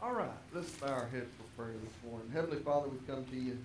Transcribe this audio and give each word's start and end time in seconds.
All 0.00 0.12
right, 0.12 0.28
let's 0.54 0.70
bow 0.76 0.86
our 0.86 1.08
heads 1.08 1.26
for 1.36 1.60
prayer 1.60 1.74
this 1.82 1.92
morning. 2.08 2.30
Heavenly 2.32 2.58
Father, 2.58 2.88
we 2.88 2.98
come 3.12 3.24
to 3.24 3.36
you, 3.36 3.58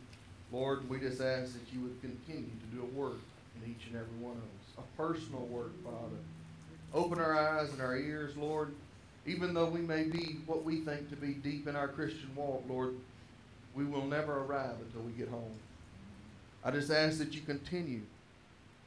Lord, 0.51 0.89
we 0.89 0.97
just 0.97 1.21
ask 1.21 1.53
that 1.53 1.71
you 1.71 1.79
would 1.81 2.01
continue 2.01 2.49
to 2.49 2.75
do 2.75 2.81
a 2.81 2.99
work 2.99 3.19
in 3.55 3.69
each 3.69 3.85
and 3.85 3.95
every 3.95 4.17
one 4.19 4.37
of 4.37 4.41
us, 4.41 4.79
a 4.79 4.97
personal 4.97 5.41
work, 5.41 5.71
Father. 5.83 6.17
Open 6.91 7.19
our 7.19 7.37
eyes 7.37 7.69
and 7.71 7.79
our 7.79 7.95
ears, 7.95 8.35
Lord. 8.35 8.73
Even 9.27 9.53
though 9.53 9.67
we 9.67 9.81
may 9.81 10.05
be 10.05 10.37
what 10.47 10.63
we 10.63 10.77
think 10.77 11.11
to 11.11 11.15
be 11.15 11.33
deep 11.33 11.67
in 11.67 11.75
our 11.75 11.87
Christian 11.87 12.31
walk, 12.35 12.63
Lord, 12.67 12.95
we 13.75 13.85
will 13.85 14.05
never 14.05 14.39
arrive 14.39 14.75
until 14.87 15.01
we 15.01 15.11
get 15.11 15.29
home. 15.29 15.53
I 16.65 16.71
just 16.71 16.89
ask 16.89 17.19
that 17.19 17.35
you 17.35 17.41
continue 17.41 18.01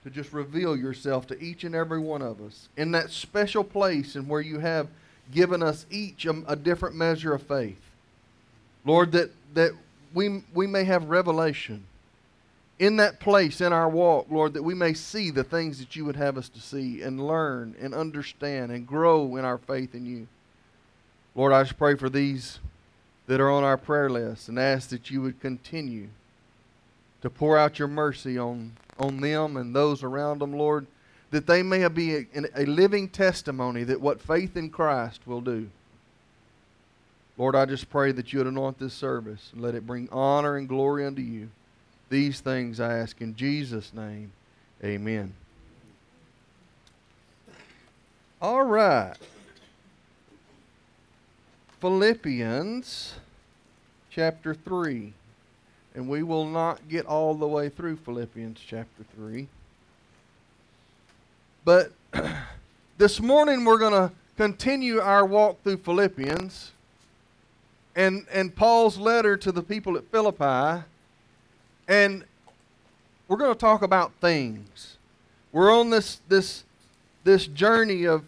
to 0.02 0.10
just 0.10 0.32
reveal 0.32 0.76
yourself 0.76 1.28
to 1.28 1.40
each 1.40 1.62
and 1.62 1.76
every 1.76 2.00
one 2.00 2.22
of 2.22 2.40
us 2.40 2.68
in 2.76 2.90
that 2.90 3.10
special 3.10 3.62
place 3.62 4.16
and 4.16 4.28
where 4.28 4.40
you 4.40 4.58
have 4.58 4.88
given 5.32 5.62
us 5.62 5.86
each 5.90 6.26
a, 6.26 6.42
a, 6.46 6.56
different 6.56 6.94
measure 6.94 7.34
of 7.34 7.42
faith. 7.42 7.80
Lord, 8.84 9.12
that, 9.12 9.30
that 9.54 9.72
we, 10.14 10.42
we 10.54 10.66
may 10.66 10.84
have 10.84 11.04
revelation 11.08 11.84
in 12.78 12.96
that 12.96 13.20
place 13.20 13.60
in 13.60 13.72
our 13.72 13.88
walk, 13.88 14.26
Lord, 14.30 14.52
that 14.54 14.62
we 14.62 14.74
may 14.74 14.92
see 14.92 15.30
the 15.30 15.44
things 15.44 15.78
that 15.78 15.96
you 15.96 16.04
would 16.04 16.16
have 16.16 16.36
us 16.36 16.48
to 16.50 16.60
see 16.60 17.02
and 17.02 17.26
learn 17.26 17.74
and 17.80 17.94
understand 17.94 18.70
and 18.70 18.86
grow 18.86 19.36
in 19.36 19.44
our 19.44 19.58
faith 19.58 19.94
in 19.94 20.04
you. 20.04 20.28
Lord, 21.34 21.52
I 21.52 21.62
just 21.62 21.78
pray 21.78 21.96
for 21.96 22.10
these 22.10 22.58
that 23.26 23.40
are 23.40 23.50
on 23.50 23.64
our 23.64 23.76
prayer 23.76 24.10
list 24.10 24.48
and 24.48 24.58
ask 24.58 24.90
that 24.90 25.10
you 25.10 25.22
would 25.22 25.40
continue 25.40 26.08
to 27.22 27.30
pour 27.30 27.58
out 27.58 27.78
your 27.78 27.88
mercy 27.88 28.38
on, 28.38 28.72
on 28.98 29.20
them 29.20 29.56
and 29.56 29.74
those 29.74 30.02
around 30.02 30.40
them, 30.40 30.52
Lord, 30.52 30.86
that 31.30 31.46
they 31.46 31.62
may 31.62 31.86
be 31.88 32.16
a, 32.16 32.26
a 32.54 32.64
living 32.66 33.08
testimony 33.08 33.84
that 33.84 34.00
what 34.00 34.20
faith 34.20 34.56
in 34.56 34.70
Christ 34.70 35.26
will 35.26 35.40
do. 35.40 35.68
Lord, 37.38 37.54
I 37.54 37.66
just 37.66 37.90
pray 37.90 38.12
that 38.12 38.32
you 38.32 38.38
would 38.38 38.46
anoint 38.46 38.78
this 38.78 38.94
service 38.94 39.50
and 39.52 39.60
let 39.60 39.74
it 39.74 39.86
bring 39.86 40.08
honor 40.10 40.56
and 40.56 40.68
glory 40.68 41.04
unto 41.04 41.20
you. 41.20 41.50
These 42.08 42.40
things 42.40 42.80
I 42.80 42.98
ask 42.98 43.20
in 43.20 43.36
Jesus' 43.36 43.92
name. 43.92 44.32
Amen. 44.82 45.34
All 48.40 48.62
right. 48.62 49.14
Philippians 51.80 53.14
chapter 54.10 54.54
3. 54.54 55.12
And 55.94 56.08
we 56.08 56.22
will 56.22 56.46
not 56.46 56.88
get 56.88 57.06
all 57.06 57.34
the 57.34 57.46
way 57.46 57.68
through 57.68 57.96
Philippians 57.96 58.60
chapter 58.66 59.04
3. 59.16 59.48
But 61.66 61.90
this 62.96 63.20
morning 63.20 63.64
we're 63.64 63.80
going 63.80 63.92
to 63.92 64.12
continue 64.36 65.00
our 65.00 65.26
walk 65.26 65.64
through 65.64 65.78
Philippians 65.78 66.70
and, 67.96 68.24
and 68.32 68.54
Paul's 68.54 68.98
letter 68.98 69.36
to 69.38 69.50
the 69.50 69.64
people 69.64 69.96
at 69.96 70.04
Philippi. 70.12 70.84
And 71.88 72.22
we're 73.26 73.36
going 73.36 73.52
to 73.52 73.58
talk 73.58 73.82
about 73.82 74.12
things. 74.20 74.96
We're 75.50 75.76
on 75.76 75.90
this, 75.90 76.20
this, 76.28 76.62
this 77.24 77.48
journey 77.48 78.04
of 78.04 78.22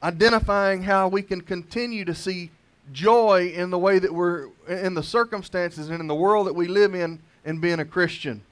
identifying 0.00 0.84
how 0.84 1.08
we 1.08 1.22
can 1.22 1.40
continue 1.40 2.04
to 2.04 2.14
see 2.14 2.52
joy 2.92 3.52
in 3.52 3.70
the 3.70 3.78
way 3.80 3.98
that 3.98 4.14
we're 4.14 4.46
in 4.68 4.94
the 4.94 5.02
circumstances 5.02 5.90
and 5.90 5.98
in 5.98 6.06
the 6.06 6.14
world 6.14 6.46
that 6.46 6.54
we 6.54 6.68
live 6.68 6.94
in 6.94 7.18
and 7.44 7.60
being 7.60 7.80
a 7.80 7.84
Christian. 7.84 8.42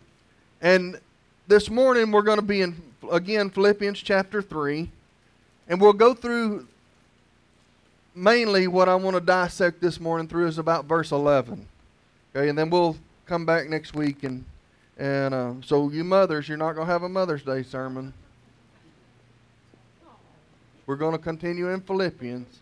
And 0.61 0.99
this 1.49 1.71
morning 1.71 2.11
we're 2.11 2.23
going 2.23 2.39
to 2.39 2.45
be 2.45 2.61
in 2.61 2.75
again 3.11 3.51
Philippians 3.51 4.01
chapter 4.01 4.43
3 4.43 4.91
and 5.69 5.81
we'll 5.81 5.93
go 5.93 6.13
through 6.13 6.67
mainly 8.15 8.67
what 8.67 8.89
I 8.89 8.95
want 8.97 9.15
to 9.15 9.21
dissect 9.21 9.81
this 9.81 10.01
morning 10.01 10.27
through 10.27 10.47
is 10.47 10.59
about 10.59 10.87
verse 10.87 11.13
11. 11.13 11.67
Okay, 12.35 12.49
and 12.49 12.59
then 12.59 12.71
we'll 12.71 12.97
come 13.27 13.47
back 13.47 13.69
next 13.69 13.95
week 13.95 14.25
and 14.25 14.45
and 14.99 15.35
uh, 15.35 15.53
so 15.63 15.91
you 15.91 16.05
mothers, 16.05 16.49
you're 16.49 16.57
not 16.57 16.73
going 16.73 16.87
to 16.87 16.93
have 16.93 17.03
a 17.03 17.09
Mother's 17.09 17.43
Day 17.43 17.63
sermon. 17.63 18.15
We're 20.87 20.97
going 20.97 21.13
to 21.13 21.19
continue 21.19 21.69
in 21.69 21.83
Philippians. 21.83 22.61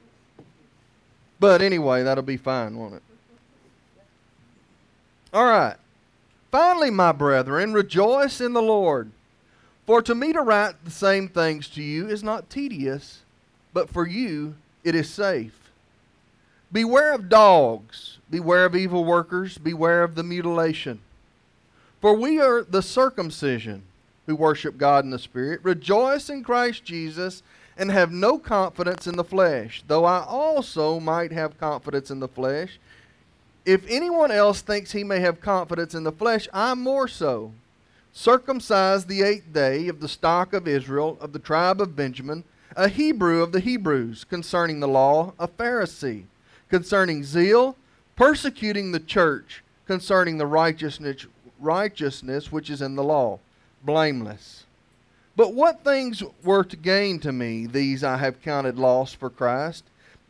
But 1.39 1.63
anyway, 1.63 2.03
that'll 2.03 2.25
be 2.25 2.37
fine, 2.37 2.77
won't 2.77 2.95
it? 2.95 3.03
All 5.33 5.45
right. 5.45 5.77
Finally, 6.55 6.91
my 6.91 7.11
brethren, 7.11 7.73
rejoice 7.73 8.41
in 8.41 8.53
the 8.53 8.63
Lord. 8.63 9.11
For 9.87 10.01
to 10.03 10.15
me 10.15 10.33
to 10.33 10.41
write 10.41 10.85
the 10.85 10.91
same 10.93 11.27
things 11.29 11.67
to 11.71 11.83
you 11.83 12.07
is 12.07 12.23
not 12.23 12.49
tedious, 12.49 13.23
but 13.73 13.91
for 13.91 14.07
you 14.07 14.55
it 14.85 14.95
is 14.95 15.11
safe. 15.11 15.73
Beware 16.71 17.13
of 17.13 17.29
dogs, 17.29 18.19
beware 18.31 18.67
of 18.67 18.77
evil 18.77 19.05
workers, 19.05 19.59
beware 19.59 20.05
of 20.05 20.15
the 20.15 20.23
mutilation. 20.23 21.01
For 22.01 22.15
we 22.15 22.41
are 22.41 22.63
the 22.63 22.83
circumcision 22.83 23.83
who 24.27 24.37
worship 24.37 24.79
God 24.79 25.03
in 25.05 25.11
the 25.11 25.19
Spirit, 25.19 25.59
rejoice 25.65 26.31
in 26.31 26.45
Christ 26.45 26.85
Jesus 26.85 27.43
and 27.77 27.91
have 27.91 28.13
no 28.13 28.39
confidence 28.39 29.09
in 29.09 29.17
the 29.17 29.25
flesh, 29.25 29.83
though 29.89 30.05
I 30.05 30.23
also 30.23 31.01
might 31.01 31.33
have 31.33 31.59
confidence 31.59 32.13
in 32.13 32.21
the 32.21 32.29
flesh. 32.29 32.79
If 33.65 33.85
anyone 33.89 34.31
else 34.31 34.61
thinks 34.61 34.93
he 34.93 35.05
may 35.05 35.21
have 35.21 35.41
confidence 35.41 35.95
in 35.95 36.05
the 36.05 36.13
flesh, 36.13 36.49
I 36.53 36.75
more 36.75 37.09
so. 37.09 37.53
Circumcised 38.13 39.09
the 39.09 39.23
eighth 39.23 39.53
day 39.53 39.89
of 39.89 40.01
the 40.01 40.09
stock 40.09 40.53
of 40.53 40.69
Israel, 40.69 41.17
of 41.21 41.33
the 41.33 41.39
tribe 41.39 41.81
of 41.81 41.97
Benjamin, 41.97 42.45
a 42.77 42.89
Hebrew 42.89 43.43
of 43.43 43.53
the 43.53 43.61
Hebrews, 43.61 44.25
concerning 44.25 44.81
the 44.81 44.89
law, 44.89 45.33
a 45.39 45.49
Pharisee, 45.49 46.25
concerning 46.69 47.25
zeal, 47.25 47.77
persecuting 48.17 48.93
the 48.93 49.01
church, 49.01 49.63
concerning 49.87 50.39
the 50.39 50.47
righteousness, 50.47 51.27
righteousness 51.59 52.53
which 52.53 52.69
is 52.69 52.83
in 52.83 52.97
the 52.97 53.05
law, 53.05 53.39
blameless. 53.83 54.65
But 55.37 55.55
what 55.55 55.83
things 55.83 56.23
were 56.43 56.65
to 56.65 56.77
gain 56.77 57.19
to 57.21 57.33
me, 57.33 57.67
these 57.67 58.05
I 58.05 58.19
have 58.19 58.43
counted 58.43 58.79
loss 58.79 59.13
for 59.15 59.31
Christ. 59.31 59.85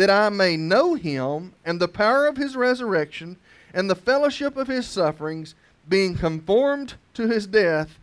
that 0.00 0.08
I 0.08 0.30
may 0.30 0.56
know 0.56 0.94
him 0.94 1.52
and 1.62 1.78
the 1.78 1.86
power 1.86 2.26
of 2.26 2.38
his 2.38 2.56
resurrection 2.56 3.36
and 3.74 3.90
the 3.90 3.94
fellowship 3.94 4.56
of 4.56 4.66
his 4.66 4.86
sufferings, 4.86 5.54
being 5.90 6.16
conformed 6.16 6.94
to 7.12 7.28
his 7.28 7.46
death, 7.46 7.98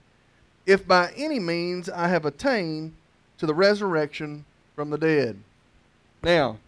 if 0.68 0.88
by 0.88 1.12
any 1.18 1.40
means 1.40 1.90
I 1.90 2.10
have 2.10 2.24
attained 2.24 2.94
to 3.40 3.48
the 3.48 3.56
resurrection 3.56 4.46
from 4.76 4.92
the 4.92 5.00
dead. 5.00 5.40
Now, 6.22 6.60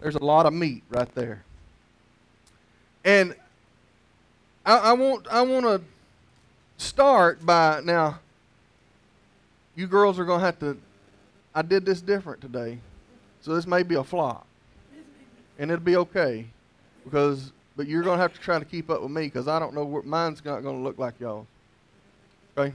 there's 0.00 0.16
a 0.16 0.22
lot 0.22 0.44
of 0.44 0.52
meat 0.52 0.82
right 0.90 1.14
there. 1.14 1.44
And 3.06 3.34
I, 4.66 4.76
I 4.76 4.92
want 4.92 5.28
I 5.30 5.40
want 5.40 5.64
to 5.64 5.80
start 6.76 7.46
by 7.46 7.80
now 7.82 8.18
you 9.74 9.86
girls 9.86 10.18
are 10.18 10.26
to 10.26 10.38
have 10.38 10.58
to. 10.58 10.76
I 11.54 11.62
did 11.62 11.86
this 11.86 12.02
different 12.02 12.42
today, 12.42 12.80
so 13.42 13.54
this 13.54 13.66
may 13.66 13.82
be 13.82 13.96
a 13.96 14.04
flop, 14.04 14.46
and 15.58 15.70
it'll 15.70 15.84
be 15.84 15.96
okay, 15.96 16.46
because 17.04 17.52
but 17.76 17.86
you're 17.86 18.02
to 18.18 18.22
have 18.22 18.34
to 18.34 18.40
try 18.40 18.58
to 18.58 18.64
keep 18.64 18.90
up 18.90 19.02
with 19.02 19.10
me 19.10 19.22
because 19.24 19.48
I 19.48 19.58
don't 19.58 19.74
know 19.74 19.84
what 19.84 20.04
mine's 20.04 20.44
not 20.44 20.62
to 20.76 20.82
look 20.82 20.98
like 20.98 21.18
y'all. 21.18 21.46
Okay. 22.56 22.74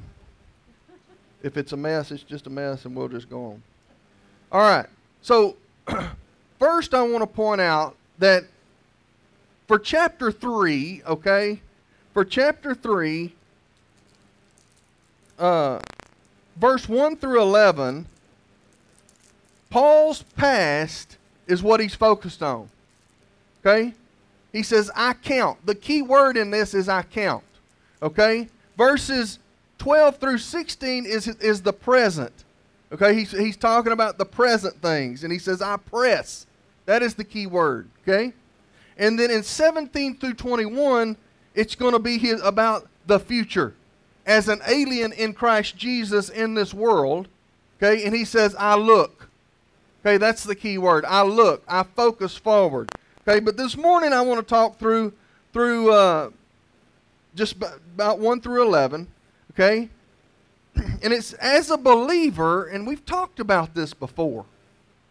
If 1.44 1.56
it's 1.56 1.72
a 1.72 1.78
mess, 1.78 2.12
it's 2.12 2.24
just 2.24 2.48
a 2.48 2.50
mess, 2.50 2.86
and 2.86 2.96
we'll 2.96 3.08
just 3.08 3.30
go 3.30 3.46
on. 3.46 3.64
All 4.52 4.62
right. 4.62 4.88
So 5.22 5.56
first, 6.60 6.94
I 6.94 7.04
want 7.04 7.22
to 7.22 7.28
point 7.28 7.62
out 7.62 7.96
that 8.18 8.44
for 9.68 9.78
chapter 9.78 10.32
three, 10.32 11.04
okay, 11.06 11.62
for 12.14 12.26
chapter 12.26 12.74
three. 12.74 13.34
Uh, 15.38 15.80
verse 16.56 16.90
1 16.90 17.18
through 17.18 17.40
11, 17.40 18.08
Paul's 19.70 20.24
past 20.24 21.18
is 21.48 21.62
what 21.62 21.80
he's 21.80 21.96
focused 21.96 22.42
on. 22.42 22.70
Okay? 23.66 23.94
He 24.52 24.64
says, 24.64 24.90
I 24.96 25.14
count. 25.14 25.66
The 25.66 25.76
key 25.76 26.02
word 26.02 26.38
in 26.38 26.52
this 26.52 26.74
is 26.74 26.88
I 26.90 27.04
count. 27.04 27.44
Okay? 28.02 28.48
Verses 28.78 29.40
12 29.78 30.18
through 30.18 30.38
16 30.38 31.06
is, 31.06 31.28
is 31.28 31.62
the 31.62 31.74
present. 31.74 32.32
Okay? 32.92 33.14
He's, 33.14 33.32
he's 33.32 33.58
talking 33.58 33.92
about 33.92 34.18
the 34.18 34.26
present 34.26 34.82
things. 34.82 35.24
And 35.24 35.34
he 35.34 35.40
says, 35.40 35.62
I 35.62 35.78
press. 35.78 36.46
That 36.86 37.04
is 37.04 37.16
the 37.16 37.24
key 37.24 37.48
word. 37.48 37.90
Okay? 38.04 38.34
And 38.98 39.20
then 39.20 39.30
in 39.30 39.44
17 39.44 40.18
through 40.18 40.34
21, 40.34 41.18
it's 41.54 41.76
going 41.76 41.94
to 41.94 42.00
be 42.00 42.18
his, 42.18 42.42
about 42.42 42.88
the 43.06 43.20
future 43.20 43.74
as 44.26 44.50
an 44.50 44.62
alien 44.68 45.14
in 45.14 45.34
Christ 45.34 45.78
Jesus 45.78 46.30
in 46.30 46.54
this 46.54 46.74
world. 46.74 47.28
Okay, 47.82 48.06
and 48.06 48.14
he 48.14 48.26
says, 48.26 48.56
I 48.56 48.76
look. 48.76 49.27
Okay, 50.08 50.16
that's 50.16 50.46
the 50.46 50.56
key 50.56 50.78
word. 50.78 51.04
I 51.04 51.24
look. 51.24 51.66
I 51.68 51.84
focus 51.84 52.38
forward. 52.38 52.90
Okay, 53.28 53.42
but 53.42 53.58
this 53.58 53.76
morning 53.76 54.14
I 54.14 54.22
want 54.22 54.40
to 54.40 54.46
talk 54.46 54.80
through 54.80 55.12
through 55.52 55.92
uh, 55.92 56.30
just 57.36 57.58
about 57.62 58.18
1 58.18 58.40
through 58.40 58.64
11. 58.64 59.06
Okay, 59.52 59.90
and 60.76 61.12
it's 61.12 61.34
as 61.34 61.70
a 61.70 61.76
believer, 61.76 62.68
and 62.68 62.88
we've 62.88 63.06
talked 63.06 63.42
about 63.42 63.74
this 63.74 63.94
before. 63.94 64.46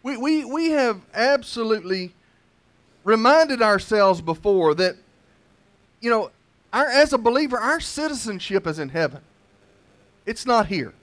We, 0.01 0.17
we, 0.17 0.43
we 0.45 0.71
have 0.71 0.99
absolutely 1.13 2.15
reminded 3.03 3.61
ourselves 3.61 4.19
before 4.19 4.73
that, 4.73 4.95
you 6.01 6.09
know, 6.09 6.31
our, 6.73 6.87
as 6.87 7.13
a 7.13 7.19
believer, 7.19 7.59
our 7.59 7.79
citizenship 7.79 8.65
is 8.65 8.79
in 8.79 8.89
heaven. 8.89 9.21
It's 10.25 10.47
not 10.47 10.65
here. 10.65 10.95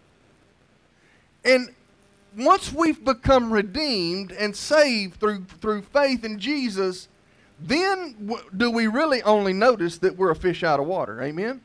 And 1.45 1.69
once 2.37 2.73
we've 2.73 3.05
become 3.05 3.53
redeemed 3.53 4.33
and 4.33 4.55
saved 4.55 5.21
through, 5.21 5.45
through 5.61 5.83
faith 5.83 6.25
in 6.25 6.39
Jesus, 6.39 7.09
then 7.61 8.15
w- 8.27 8.43
do 8.57 8.71
we 8.71 8.87
really 8.87 9.23
only 9.23 9.53
notice 9.53 9.99
that 9.99 10.17
we're 10.17 10.31
a 10.31 10.37
fish 10.37 10.63
out 10.63 10.81
of 10.81 10.87
water. 10.87 11.23
Amen? 11.23 11.61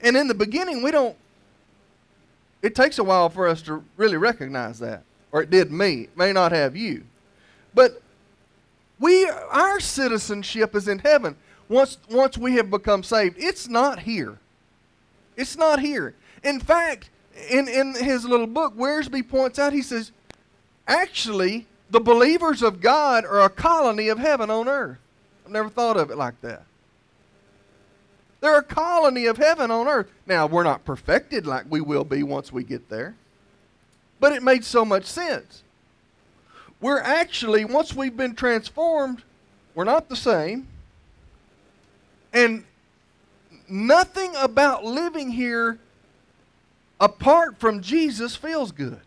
And 0.00 0.16
in 0.16 0.28
the 0.28 0.34
beginning, 0.34 0.82
we 0.82 0.90
don't, 0.90 1.16
it 2.62 2.74
takes 2.74 2.98
a 2.98 3.04
while 3.04 3.28
for 3.28 3.48
us 3.48 3.62
to 3.62 3.84
really 3.96 4.16
recognize 4.16 4.78
that. 4.80 5.02
Or 5.32 5.42
it 5.42 5.50
did 5.50 5.70
me. 5.70 6.02
It 6.02 6.16
may 6.16 6.32
not 6.32 6.52
have 6.52 6.76
you. 6.76 7.04
But 7.74 8.02
we, 8.98 9.28
our 9.50 9.80
citizenship 9.80 10.74
is 10.74 10.88
in 10.88 10.98
heaven 10.98 11.36
once, 11.68 11.98
once 12.10 12.36
we 12.36 12.54
have 12.54 12.70
become 12.70 13.02
saved. 13.02 13.36
It's 13.38 13.68
not 13.68 14.00
here. 14.00 14.38
It's 15.36 15.56
not 15.56 15.80
here. 15.80 16.14
In 16.42 16.60
fact, 16.60 17.10
in, 17.48 17.68
in 17.68 17.94
his 17.94 18.24
little 18.24 18.46
book, 18.46 18.76
Wiersbe 18.76 19.28
points 19.28 19.58
out, 19.58 19.72
he 19.72 19.82
says, 19.82 20.12
actually, 20.86 21.66
the 21.90 22.00
believers 22.00 22.62
of 22.62 22.80
God 22.80 23.24
are 23.24 23.40
a 23.40 23.50
colony 23.50 24.08
of 24.08 24.18
heaven 24.18 24.50
on 24.50 24.68
earth. 24.68 24.98
I've 25.44 25.52
never 25.52 25.68
thought 25.68 25.96
of 25.96 26.10
it 26.10 26.16
like 26.16 26.40
that. 26.42 26.64
They're 28.40 28.58
a 28.58 28.62
colony 28.62 29.26
of 29.26 29.36
heaven 29.36 29.70
on 29.70 29.86
earth. 29.86 30.10
Now, 30.26 30.46
we're 30.46 30.62
not 30.64 30.84
perfected 30.84 31.46
like 31.46 31.66
we 31.68 31.80
will 31.80 32.04
be 32.04 32.22
once 32.22 32.52
we 32.52 32.64
get 32.64 32.88
there, 32.88 33.14
but 34.18 34.32
it 34.32 34.42
made 34.42 34.64
so 34.64 34.84
much 34.84 35.04
sense. 35.04 35.62
We're 36.80 37.00
actually, 37.00 37.66
once 37.66 37.94
we've 37.94 38.16
been 38.16 38.34
transformed, 38.34 39.22
we're 39.74 39.84
not 39.84 40.08
the 40.08 40.16
same. 40.16 40.68
And 42.32 42.64
nothing 43.68 44.34
about 44.36 44.84
living 44.84 45.30
here 45.30 45.78
apart 47.00 47.58
from 47.58 47.80
Jesus 47.80 48.36
feels 48.36 48.70
good. 48.70 49.00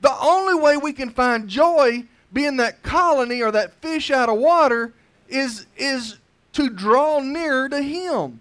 The 0.00 0.14
only 0.20 0.54
way 0.54 0.76
we 0.76 0.92
can 0.92 1.10
find 1.10 1.48
joy 1.48 2.04
being 2.32 2.56
that 2.56 2.82
colony 2.82 3.40
or 3.40 3.52
that 3.52 3.72
fish 3.80 4.10
out 4.10 4.28
of 4.28 4.36
water 4.36 4.92
is, 5.28 5.66
is 5.76 6.18
to 6.52 6.68
draw 6.68 7.20
near 7.20 7.68
to 7.68 7.80
Him. 7.80 8.40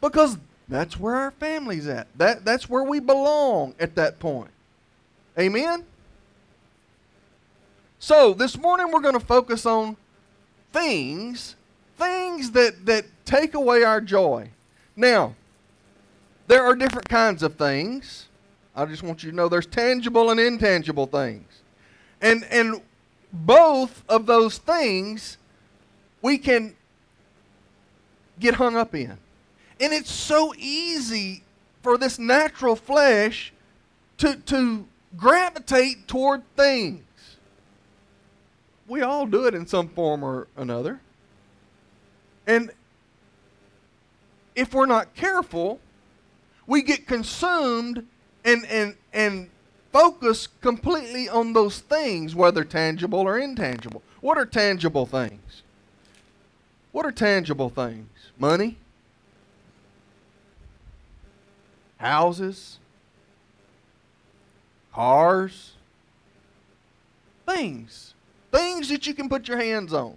Because 0.00 0.36
that's 0.68 1.00
where 1.00 1.14
our 1.14 1.30
family's 1.32 1.88
at. 1.88 2.06
That, 2.16 2.44
that's 2.44 2.68
where 2.68 2.84
we 2.84 3.00
belong 3.00 3.74
at 3.80 3.94
that 3.96 4.20
point. 4.20 4.50
Amen? 5.38 5.84
So, 7.98 8.34
this 8.34 8.58
morning 8.58 8.90
we're 8.90 9.00
going 9.00 9.18
to 9.18 9.24
focus 9.24 9.64
on 9.64 9.96
things, 10.72 11.56
things 11.96 12.50
that, 12.50 12.84
that 12.86 13.06
take 13.24 13.54
away 13.54 13.84
our 13.84 14.00
joy. 14.00 14.50
Now, 14.96 15.34
there 16.52 16.66
are 16.66 16.76
different 16.76 17.08
kinds 17.08 17.42
of 17.42 17.54
things. 17.54 18.26
I 18.76 18.84
just 18.84 19.02
want 19.02 19.22
you 19.22 19.30
to 19.30 19.36
know 19.36 19.48
there's 19.48 19.64
tangible 19.64 20.28
and 20.30 20.38
intangible 20.38 21.06
things. 21.06 21.46
And 22.20 22.44
and 22.50 22.82
both 23.32 24.04
of 24.06 24.26
those 24.26 24.58
things 24.58 25.38
we 26.20 26.36
can 26.36 26.76
get 28.38 28.56
hung 28.56 28.76
up 28.76 28.94
in. 28.94 29.16
And 29.80 29.94
it's 29.94 30.12
so 30.12 30.54
easy 30.58 31.42
for 31.82 31.96
this 31.96 32.18
natural 32.18 32.76
flesh 32.76 33.54
to 34.18 34.36
to 34.36 34.86
gravitate 35.16 36.06
toward 36.06 36.42
things. 36.54 37.02
We 38.86 39.00
all 39.00 39.24
do 39.24 39.46
it 39.46 39.54
in 39.54 39.66
some 39.66 39.88
form 39.88 40.22
or 40.22 40.48
another. 40.58 41.00
And 42.46 42.72
if 44.54 44.74
we're 44.74 44.84
not 44.84 45.14
careful, 45.14 45.80
we 46.66 46.82
get 46.82 47.06
consumed 47.06 48.06
and, 48.44 48.64
and, 48.66 48.96
and 49.12 49.50
focus 49.92 50.48
completely 50.60 51.28
on 51.28 51.52
those 51.52 51.80
things, 51.80 52.34
whether 52.34 52.64
tangible 52.64 53.20
or 53.20 53.38
intangible. 53.38 54.02
What 54.20 54.38
are 54.38 54.46
tangible 54.46 55.06
things? 55.06 55.62
What 56.92 57.06
are 57.06 57.12
tangible 57.12 57.68
things? 57.68 58.08
Money? 58.38 58.76
Houses? 61.98 62.78
Cars? 64.92 65.72
Things. 67.46 68.14
Things 68.50 68.88
that 68.88 69.06
you 69.06 69.14
can 69.14 69.28
put 69.28 69.48
your 69.48 69.58
hands 69.58 69.92
on. 69.92 70.16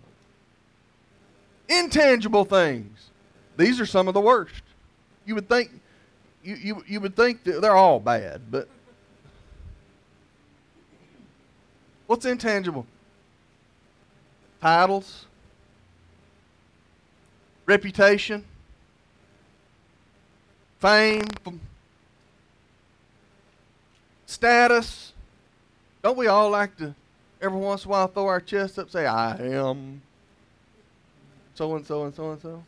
Intangible 1.70 2.46
things. 2.46 3.10
These 3.58 3.80
are 3.80 3.86
some 3.86 4.08
of 4.08 4.14
the 4.14 4.22
worst. 4.22 4.62
You 5.26 5.36
would 5.36 5.50
think 5.50 5.72
you, 6.46 6.56
you, 6.56 6.84
you 6.88 7.00
would 7.00 7.16
think 7.16 7.44
that 7.44 7.62
they're 7.62 7.76
all 7.76 8.00
bad, 8.00 8.42
but 8.52 8.68
what's 12.06 12.26
intangible? 12.26 12.86
Titles, 14.62 15.26
reputation, 17.66 18.46
fame, 20.80 21.24
status. 24.28 25.14
Don't 26.04 26.18
we 26.18 26.28
all 26.28 26.52
like 26.52 26.78
to 26.78 26.94
every 27.42 27.58
once 27.58 27.86
in 27.86 27.90
a 27.90 27.92
while 27.92 28.08
throw 28.08 28.28
our 28.28 28.40
chest 28.40 28.78
up, 28.78 28.90
say, 28.90 29.06
I 29.06 29.36
am 29.38 30.02
so 31.56 31.76
and 31.76 31.86
so 31.86 32.04
and 32.04 32.14
so 32.14 32.32
and 32.32 32.42
so? 32.42 32.64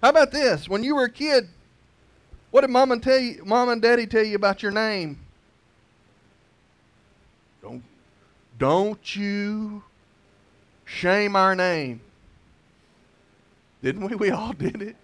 How 0.00 0.10
about 0.10 0.30
this? 0.30 0.68
When 0.68 0.84
you 0.84 0.94
were 0.94 1.04
a 1.04 1.10
kid, 1.10 1.48
what 2.56 2.62
did 2.62 2.70
mom 2.70 2.90
and 2.90 3.02
tell 3.02 3.18
you, 3.18 3.42
mom 3.44 3.68
and 3.68 3.82
daddy 3.82 4.06
tell 4.06 4.24
you 4.24 4.34
about 4.34 4.62
your 4.62 4.72
name? 4.72 5.18
Don't, 7.60 7.82
don't 8.58 9.14
you 9.14 9.84
shame 10.86 11.36
our 11.36 11.54
name. 11.54 12.00
Didn't 13.82 14.08
we? 14.08 14.16
We 14.16 14.30
all 14.30 14.52
did 14.58 14.80
it. 14.80 14.96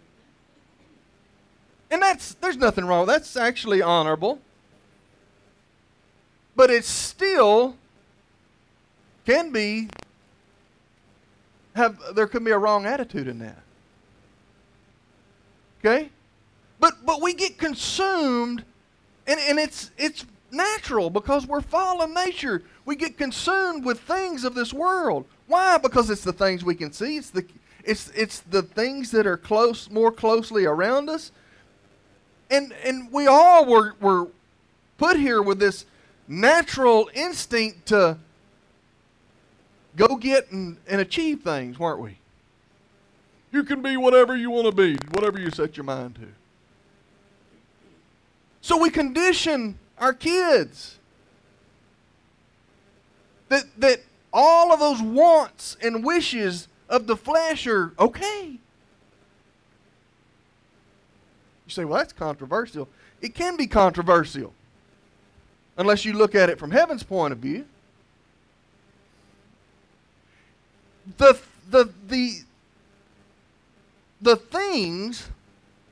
And 1.91 2.01
that's 2.01 2.33
there's 2.37 2.57
nothing 2.57 2.87
wrong. 2.87 3.05
That's 3.05 3.37
actually 3.37 3.83
honorable. 3.83 4.39
But 6.57 6.71
it 6.71 6.87
still 6.87 7.77
can 9.27 9.53
be 9.53 9.91
have 11.77 12.01
there 12.15 12.27
can 12.27 12.45
be 12.45 12.51
a 12.51 12.59
wrong 12.59 12.87
attitude 12.87 13.29
in 13.29 13.41
that. 13.41 13.63
Okay? 15.81 16.09
But 16.83 17.07
but 17.07 17.23
we 17.23 17.33
get 17.33 17.59
consumed 17.59 18.65
and, 19.29 19.39
and 19.39 19.61
it's 19.61 19.93
it's 19.97 20.27
natural 20.51 21.11
because 21.11 21.47
we're 21.47 21.61
fallen 21.61 22.13
nature. 22.13 22.65
We 22.85 22.97
get 22.97 23.17
consumed 23.17 23.85
with 23.85 24.01
things 24.01 24.43
of 24.43 24.57
this 24.57 24.75
world. 24.75 25.25
Why? 25.47 25.79
Because 25.79 26.11
it's 26.11 26.25
the 26.25 26.33
things 26.33 26.65
we 26.65 26.75
can 26.75 26.93
see. 26.93 27.19
It's 27.19 27.31
the 27.31 27.47
it's 27.85 28.11
it's 28.17 28.41
the 28.41 28.63
things 28.63 29.13
that 29.13 29.29
are 29.29 29.37
close 29.37 29.91
more 29.91 30.11
closely 30.11 30.65
around 30.65 31.09
us. 31.09 31.31
And 32.51 32.75
and 32.85 33.13
we 33.13 33.29
all 33.29 33.65
were 33.65 33.95
were 34.01 34.27
put 34.99 35.17
here 35.17 35.41
with 35.41 35.61
this 35.61 35.87
natural 36.27 37.11
instinct 37.15 37.87
to 37.87 38.19
go 39.95 40.17
get 40.17 40.51
and, 40.51 40.79
and 40.89 41.01
achieve 41.01 41.43
things, 41.43 41.79
weren't 41.79 42.01
we? 42.01 42.19
You 43.53 43.63
can 43.63 43.83
be 43.83 43.97
whatever 43.97 44.37
you 44.37 44.51
want 44.51 44.67
to 44.67 44.73
be, 44.73 44.97
whatever 45.13 45.39
you 45.39 45.53
set 45.53 45.77
your 45.77 45.85
mind 45.85 46.17
to. 46.17 46.42
So 48.63 48.79
we 48.79 48.91
condition 48.91 49.77
our 49.99 50.15
kids 50.15 50.99
that, 53.49 53.65
that 53.77 54.01
all 54.33 54.73
of 54.73 54.81
those 54.81 55.03
wants 55.03 55.77
and 55.83 56.05
wishes 56.05 56.69
of 56.89 57.09
the 57.09 57.17
flesh 57.17 57.67
are 57.67 57.93
okay. 57.99 58.53
You 61.67 61.71
say, 61.71 61.85
well, 61.85 61.99
that's 61.99 62.13
controversial. 62.13 62.89
It 63.21 63.35
can 63.35 63.57
be 63.57 63.67
controversial 63.67 64.53
unless 65.77 66.05
you 66.05 66.13
look 66.13 66.35
at 66.37 66.49
it 66.49 66.59
from 66.59 66.71
heaven's 66.71 67.03
point 67.03 67.33
of 67.33 67.41
view. 67.41 67.67
The, 71.19 71.37
the 71.69 71.93
the 72.07 72.43
the 74.21 74.37
things 74.37 75.29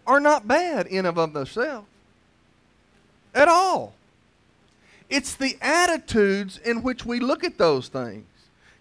are 0.06 0.20
not 0.20 0.46
bad 0.46 0.86
in 0.86 1.04
and 1.04 1.18
of 1.18 1.32
themselves 1.32 1.88
at 3.34 3.48
all. 3.48 3.94
It's 5.08 5.34
the 5.34 5.56
attitudes 5.60 6.58
in 6.58 6.82
which 6.82 7.04
we 7.04 7.20
look 7.20 7.42
at 7.42 7.58
those 7.58 7.88
things. 7.88 8.26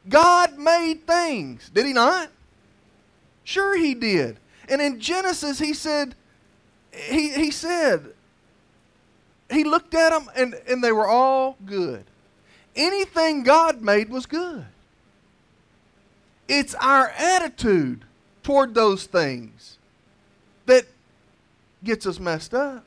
God 0.08 0.58
made 0.58 1.06
things, 1.06 1.70
did 1.70 1.86
he 1.86 1.94
not? 1.94 2.30
Sure 3.44 3.78
he 3.78 3.96
did. 3.96 4.38
And 4.68 4.82
in 4.82 5.00
Genesis 5.00 5.60
he 5.60 5.74
said 5.74 6.16
he, 6.92 7.30
he 7.30 7.52
said 7.52 8.14
he 9.50 9.64
looked 9.64 9.94
at 9.94 10.12
them 10.12 10.30
and, 10.36 10.56
and 10.68 10.84
they 10.84 10.92
were 10.92 11.08
all 11.08 11.58
good. 11.66 12.06
Anything 12.76 13.44
God 13.44 13.82
made 13.82 14.10
was 14.10 14.26
good. 14.26 14.66
It's 16.48 16.76
our 16.76 17.10
attitude 17.10 18.06
toward 18.44 18.74
those 18.74 19.06
things 19.06 19.78
that 20.66 20.86
gets 21.84 22.06
us 22.06 22.20
messed 22.20 22.54
up. 22.54 22.84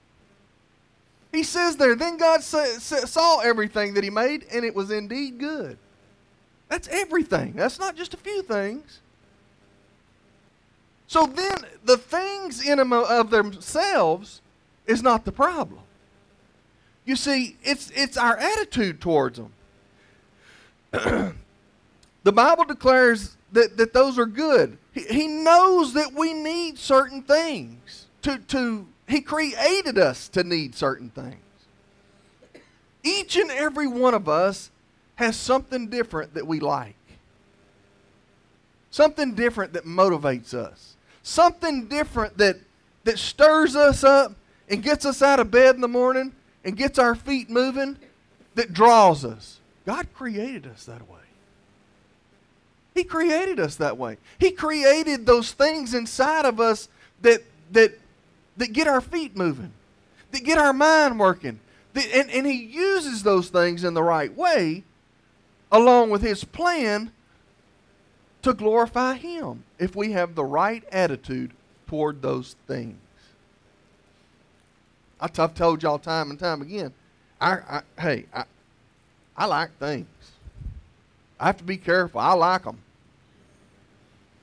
He 1.32 1.42
says 1.42 1.76
there, 1.76 1.96
then 1.96 2.18
God 2.18 2.42
saw 2.42 3.40
everything 3.40 3.94
that 3.94 4.04
He 4.04 4.10
made, 4.10 4.46
and 4.52 4.64
it 4.64 4.74
was 4.74 4.90
indeed 4.90 5.38
good. 5.38 5.78
That's 6.68 6.88
everything. 6.88 7.54
That's 7.54 7.78
not 7.78 7.96
just 7.96 8.14
a 8.14 8.18
few 8.18 8.42
things. 8.42 9.00
So 11.06 11.26
then, 11.26 11.56
the 11.84 11.96
things 11.96 12.66
in 12.66 12.78
them 12.78 12.92
of 12.92 13.30
themselves 13.30 14.40
is 14.86 15.02
not 15.02 15.24
the 15.24 15.32
problem. 15.32 15.80
You 17.04 17.16
see, 17.16 17.56
it's, 17.62 17.90
it's 17.94 18.16
our 18.16 18.36
attitude 18.36 19.00
towards 19.00 19.38
them. 19.38 19.52
the 22.22 22.32
Bible 22.32 22.64
declares 22.64 23.36
that, 23.52 23.76
that 23.76 23.92
those 23.92 24.18
are 24.18 24.26
good. 24.26 24.78
He, 24.92 25.02
he 25.02 25.26
knows 25.26 25.94
that 25.94 26.12
we 26.12 26.32
need 26.32 26.78
certain 26.78 27.22
things. 27.22 28.06
To, 28.22 28.38
to, 28.38 28.86
he 29.09 29.21
created 29.21 29.99
us 29.99 30.28
to 30.28 30.44
need 30.44 30.75
certain 30.75 31.11
things. 31.11 31.37
Each 33.02 33.37
and 33.37 33.50
every 33.50 33.87
one 33.87 34.14
of 34.14 34.28
us 34.28 34.71
has 35.16 35.37
something 35.37 35.88
different 35.88 36.35
that 36.35 36.47
we 36.47 36.61
like. 36.61 36.94
Something 38.90 39.35
different 39.35 39.73
that 39.73 39.85
motivates 39.85 40.54
us. 40.54 40.97
Something 41.23 41.87
different 41.87 42.38
that, 42.38 42.56
that 43.04 43.18
stirs 43.18 43.75
us 43.75 44.04
up 44.04 44.35
and 44.68 44.82
gets 44.82 45.04
us 45.04 45.23
out 45.23 45.40
of 45.40 45.50
bed 45.50 45.75
in 45.75 45.80
the 45.80 45.88
morning 45.88 46.32
and 46.64 46.76
gets 46.76 46.99
our 46.99 47.14
feet 47.14 47.50
moving 47.50 47.97
that 48.54 48.73
draws 48.73 49.25
us. 49.25 49.59
God 49.87 50.06
created 50.14 50.66
us 50.66 50.85
that 50.85 51.09
way. 51.09 51.18
He 52.94 53.04
created 53.04 53.59
us 53.59 53.76
that 53.76 53.97
way. 53.97 54.18
He 54.38 54.50
created 54.50 55.26
those 55.26 55.52
things 55.52 55.94
inside 55.94 56.44
of 56.44 56.61
us 56.61 56.88
that 57.23 57.42
that 57.73 57.99
that 58.56 58.73
get 58.73 58.87
our 58.87 59.00
feet 59.00 59.37
moving, 59.37 59.73
that 60.30 60.44
get 60.44 60.59
our 60.59 60.73
mind 60.73 61.18
working. 61.18 61.61
That, 61.94 62.06
and, 62.14 62.30
and 62.30 62.47
he 62.47 62.64
uses 62.64 63.23
those 63.23 63.50
things 63.50 63.85
in 63.85 63.94
the 63.94 64.02
right 64.02 64.35
way, 64.35 64.85
along 65.71 66.11
with 66.11 66.23
his 66.23 66.44
plan 66.44 67.12
to 68.42 68.52
glorify 68.52 69.14
him 69.14 69.64
if 69.78 69.94
we 69.94 70.12
have 70.12 70.35
the 70.35 70.44
right 70.44 70.85
attitude 70.90 71.52
toward 71.87 72.23
those 72.23 72.56
things. 72.66 72.99
I've 75.21 75.54
told 75.54 75.82
y'all 75.82 75.99
time 75.99 76.30
and 76.30 76.38
time 76.38 76.62
again. 76.62 76.92
I, 77.40 77.52
I 77.52 77.82
hey, 78.00 78.26
I, 78.35 78.44
I 79.37 79.47
like 79.47 79.78
things. 79.78 80.06
I 81.38 81.47
have 81.47 81.59
to 81.59 81.64
be 81.64 81.76
careful. 81.76 82.21
I 82.21 82.32
like 82.32 82.64
them. 82.64 82.78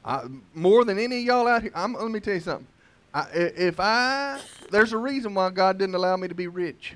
I, 0.06 0.24
more 0.54 0.86
than 0.86 0.98
any 0.98 1.20
of 1.20 1.24
y'all 1.26 1.48
out 1.48 1.64
here. 1.64 1.72
I'm, 1.76 1.94
let 1.94 2.10
me 2.10 2.20
tell 2.20 2.34
you 2.34 2.40
something. 2.40 2.68
I, 3.14 3.28
if 3.34 3.80
I, 3.80 4.40
there's 4.70 4.94
a 4.94 4.98
reason 4.98 5.34
why 5.34 5.50
God 5.50 5.78
didn't 5.78 5.96
allow 5.96 6.16
me 6.16 6.28
to 6.28 6.36
be 6.36 6.48
rich. 6.48 6.94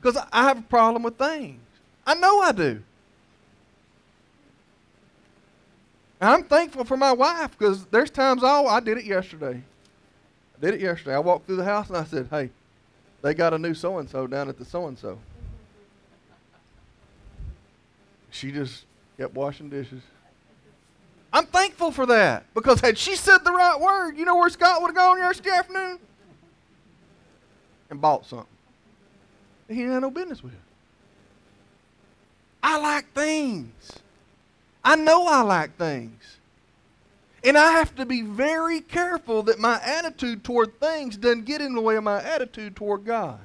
Because 0.00 0.20
I 0.32 0.44
have 0.44 0.58
a 0.58 0.62
problem 0.62 1.02
with 1.02 1.16
things. 1.16 1.60
I 2.06 2.14
know 2.14 2.40
I 2.40 2.52
do. 2.52 2.82
And 6.20 6.30
I'm 6.30 6.44
thankful 6.44 6.84
for 6.84 6.96
my 6.96 7.12
wife 7.12 7.56
because 7.58 7.84
there's 7.86 8.10
times 8.10 8.42
oh 8.44 8.66
I 8.66 8.80
did 8.80 8.98
it 8.98 9.04
yesterday. 9.04 9.62
I 10.56 10.60
did 10.64 10.74
it 10.74 10.80
yesterday. 10.80 11.14
I 11.14 11.18
walked 11.18 11.46
through 11.46 11.56
the 11.56 11.64
house 11.64 11.88
and 11.88 11.96
I 11.96 12.04
said, 12.04 12.28
"Hey, 12.30 12.50
they 13.20 13.34
got 13.34 13.52
a 13.52 13.58
new 13.58 13.74
so 13.74 13.98
and 13.98 14.08
so 14.08 14.26
down 14.26 14.48
at 14.48 14.56
the 14.56 14.64
so 14.64 14.86
and 14.86 14.98
so." 14.98 15.18
She 18.30 18.50
just 18.50 18.86
kept 19.18 19.34
washing 19.34 19.68
dishes. 19.68 20.02
I'm 21.32 21.46
thankful 21.46 21.90
for 21.90 22.06
that 22.06 22.44
because 22.54 22.80
had 22.80 22.96
she 22.96 23.16
said 23.16 23.38
the 23.38 23.52
right 23.52 23.78
word, 23.78 24.16
you 24.16 24.24
know 24.24 24.36
where 24.36 24.48
Scott 24.48 24.80
would 24.80 24.88
have 24.88 24.96
gone 24.96 25.18
yesterday 25.18 25.50
afternoon? 25.50 25.98
And 27.90 28.00
bought 28.00 28.26
something. 28.26 28.46
He 29.68 29.82
had 29.82 30.00
no 30.00 30.10
business 30.10 30.42
with. 30.42 30.54
I 32.62 32.78
like 32.78 33.12
things. 33.12 33.92
I 34.84 34.96
know 34.96 35.26
I 35.26 35.42
like 35.42 35.76
things. 35.76 36.38
And 37.44 37.56
I 37.56 37.72
have 37.72 37.94
to 37.96 38.06
be 38.06 38.22
very 38.22 38.80
careful 38.80 39.42
that 39.44 39.58
my 39.60 39.80
attitude 39.84 40.42
toward 40.42 40.80
things 40.80 41.16
doesn't 41.16 41.44
get 41.44 41.60
in 41.60 41.74
the 41.74 41.80
way 41.80 41.96
of 41.96 42.04
my 42.04 42.20
attitude 42.22 42.74
toward 42.74 43.04
God 43.04 43.38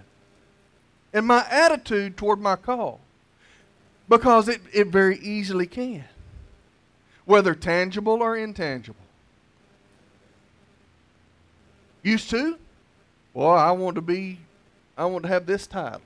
and 1.13 1.25
my 1.25 1.45
attitude 1.49 2.17
toward 2.17 2.39
my 2.39 2.55
call 2.55 2.99
because 4.09 4.47
it, 4.49 4.61
it 4.73 4.87
very 4.87 5.19
easily 5.19 5.67
can, 5.67 6.03
whether 7.31 7.55
tangible 7.55 8.21
or 8.21 8.35
intangible. 8.35 8.99
Used 12.03 12.29
to, 12.31 12.57
well, 13.33 13.51
I 13.51 13.71
want 13.71 13.95
to 13.95 14.01
be, 14.01 14.39
I 14.97 15.05
want 15.05 15.23
to 15.23 15.29
have 15.29 15.45
this 15.45 15.65
title. 15.65 16.01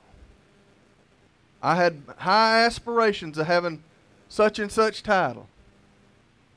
I 1.60 1.74
had 1.74 2.00
high 2.18 2.64
aspirations 2.64 3.38
of 3.38 3.48
having 3.48 3.82
such 4.28 4.60
and 4.60 4.70
such 4.70 5.02
title. 5.02 5.48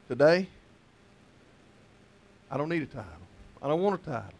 Today, 0.07 0.47
I 2.51 2.57
don't 2.57 2.69
need 2.69 2.83
a 2.83 2.85
title. 2.85 3.25
I 3.63 3.67
don't 3.69 3.81
want 3.81 4.01
a 4.01 4.05
title. 4.05 4.33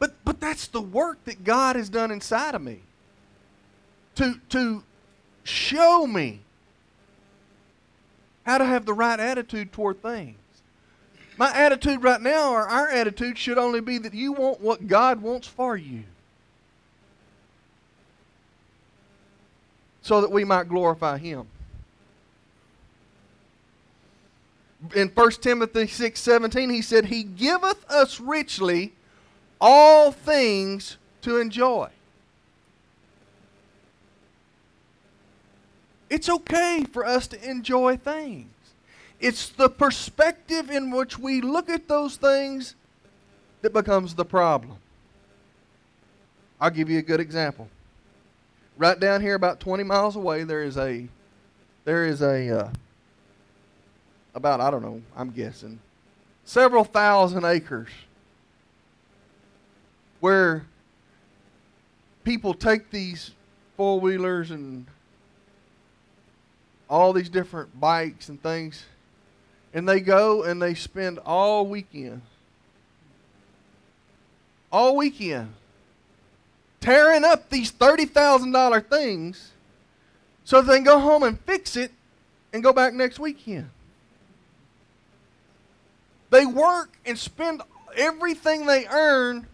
But 0.00 0.14
but 0.24 0.40
that's 0.40 0.66
the 0.66 0.80
work 0.80 1.22
that 1.24 1.44
God 1.44 1.76
has 1.76 1.88
done 1.88 2.10
inside 2.10 2.56
of 2.56 2.62
me. 2.62 2.80
To 4.16 4.40
to 4.48 4.82
Show 5.46 6.08
me 6.08 6.40
how 8.46 8.58
to 8.58 8.64
have 8.64 8.86
the 8.86 8.94
right 8.94 9.18
attitude 9.18 9.72
toward 9.72 10.00
things. 10.00 10.38
My 11.36 11.52
attitude 11.52 12.02
right 12.02 12.22
now, 12.22 12.52
or 12.52 12.66
our 12.66 12.88
attitude, 12.88 13.36
should 13.36 13.58
only 13.58 13.80
be 13.80 13.98
that 13.98 14.14
you 14.14 14.32
want 14.32 14.60
what 14.60 14.86
God 14.86 15.20
wants 15.20 15.48
for 15.48 15.76
you. 15.76 16.04
So 20.00 20.20
that 20.20 20.30
we 20.30 20.44
might 20.44 20.68
glorify 20.68 21.18
Him. 21.18 21.48
In 24.94 25.08
1 25.08 25.30
Timothy 25.32 25.88
6 25.88 26.20
17, 26.20 26.70
he 26.70 26.80
said, 26.80 27.06
He 27.06 27.24
giveth 27.24 27.84
us 27.90 28.20
richly 28.20 28.92
all 29.60 30.12
things 30.12 30.96
to 31.22 31.38
enjoy. 31.38 31.88
It's 36.08 36.28
okay 36.28 36.84
for 36.92 37.04
us 37.04 37.26
to 37.28 37.50
enjoy 37.50 37.96
things. 37.96 38.50
It's 39.18 39.48
the 39.48 39.68
perspective 39.68 40.70
in 40.70 40.90
which 40.90 41.18
we 41.18 41.40
look 41.40 41.68
at 41.68 41.88
those 41.88 42.16
things 42.16 42.74
that 43.62 43.72
becomes 43.72 44.14
the 44.14 44.24
problem. 44.24 44.76
I'll 46.60 46.70
give 46.70 46.88
you 46.88 46.98
a 46.98 47.02
good 47.02 47.20
example. 47.20 47.68
Right 48.76 48.98
down 48.98 49.20
here, 49.20 49.34
about 49.34 49.58
20 49.58 49.82
miles 49.84 50.16
away, 50.16 50.44
there 50.44 50.62
is 50.62 50.76
a, 50.76 51.08
there 51.84 52.06
is 52.06 52.22
a, 52.22 52.60
uh, 52.60 52.70
about 54.34 54.60
I 54.60 54.70
don't 54.70 54.82
know, 54.82 55.02
I'm 55.16 55.30
guessing, 55.30 55.80
several 56.44 56.84
thousand 56.84 57.44
acres 57.44 57.88
where 60.20 60.66
people 62.22 62.52
take 62.54 62.90
these 62.90 63.30
four 63.76 63.98
wheelers 63.98 64.50
and 64.50 64.86
all 66.88 67.12
these 67.12 67.28
different 67.28 67.78
bikes 67.78 68.28
and 68.28 68.42
things. 68.42 68.84
And 69.74 69.88
they 69.88 70.00
go 70.00 70.42
and 70.42 70.60
they 70.60 70.74
spend 70.74 71.18
all 71.18 71.66
weekend, 71.66 72.22
all 74.72 74.96
weekend, 74.96 75.52
tearing 76.80 77.24
up 77.24 77.50
these 77.50 77.72
$30,000 77.72 78.86
things 78.88 79.52
so 80.44 80.62
they 80.62 80.76
can 80.76 80.84
go 80.84 80.98
home 80.98 81.24
and 81.24 81.38
fix 81.40 81.76
it 81.76 81.92
and 82.52 82.62
go 82.62 82.72
back 82.72 82.94
next 82.94 83.18
weekend. 83.18 83.68
They 86.30 86.46
work 86.46 86.96
and 87.04 87.18
spend 87.18 87.62
everything 87.96 88.66
they 88.66 88.86
earn 88.86 89.46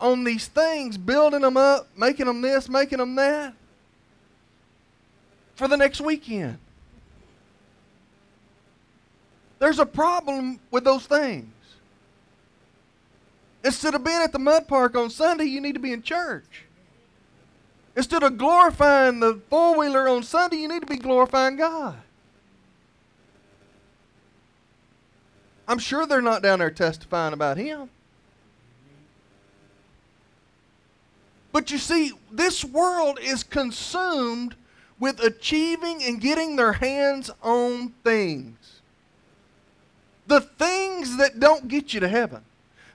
on 0.00 0.24
these 0.24 0.46
things, 0.48 0.96
building 0.96 1.40
them 1.40 1.56
up, 1.56 1.88
making 1.96 2.26
them 2.26 2.42
this, 2.42 2.68
making 2.68 2.98
them 2.98 3.14
that, 3.16 3.54
for 5.54 5.68
the 5.68 5.76
next 5.76 6.00
weekend. 6.00 6.58
There's 9.58 9.78
a 9.78 9.86
problem 9.86 10.60
with 10.70 10.84
those 10.84 11.06
things. 11.06 11.52
Instead 13.64 13.94
of 13.94 14.04
being 14.04 14.20
at 14.22 14.32
the 14.32 14.38
mud 14.38 14.68
park 14.68 14.96
on 14.96 15.10
Sunday, 15.10 15.44
you 15.44 15.60
need 15.60 15.74
to 15.74 15.80
be 15.80 15.92
in 15.92 16.02
church. 16.02 16.64
Instead 17.96 18.22
of 18.22 18.36
glorifying 18.36 19.20
the 19.20 19.40
four 19.48 19.78
wheeler 19.78 20.08
on 20.08 20.22
Sunday, 20.22 20.58
you 20.58 20.68
need 20.68 20.80
to 20.80 20.86
be 20.86 20.98
glorifying 20.98 21.56
God. 21.56 21.96
I'm 25.66 25.78
sure 25.78 26.06
they're 26.06 26.22
not 26.22 26.42
down 26.42 26.60
there 26.60 26.70
testifying 26.70 27.32
about 27.32 27.56
Him. 27.56 27.90
But 31.50 31.70
you 31.70 31.78
see, 31.78 32.12
this 32.30 32.64
world 32.64 33.18
is 33.20 33.42
consumed 33.42 34.54
with 35.00 35.20
achieving 35.20 36.02
and 36.04 36.20
getting 36.20 36.56
their 36.56 36.74
hands 36.74 37.30
on 37.42 37.94
things. 38.04 38.75
The 40.26 40.40
things 40.40 41.16
that 41.18 41.38
don't 41.38 41.68
get 41.68 41.94
you 41.94 42.00
to 42.00 42.08
heaven. 42.08 42.42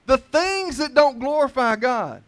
The 0.06 0.18
things 0.18 0.78
that 0.78 0.94
don't 0.94 1.18
glorify 1.18 1.76
God. 1.76 2.22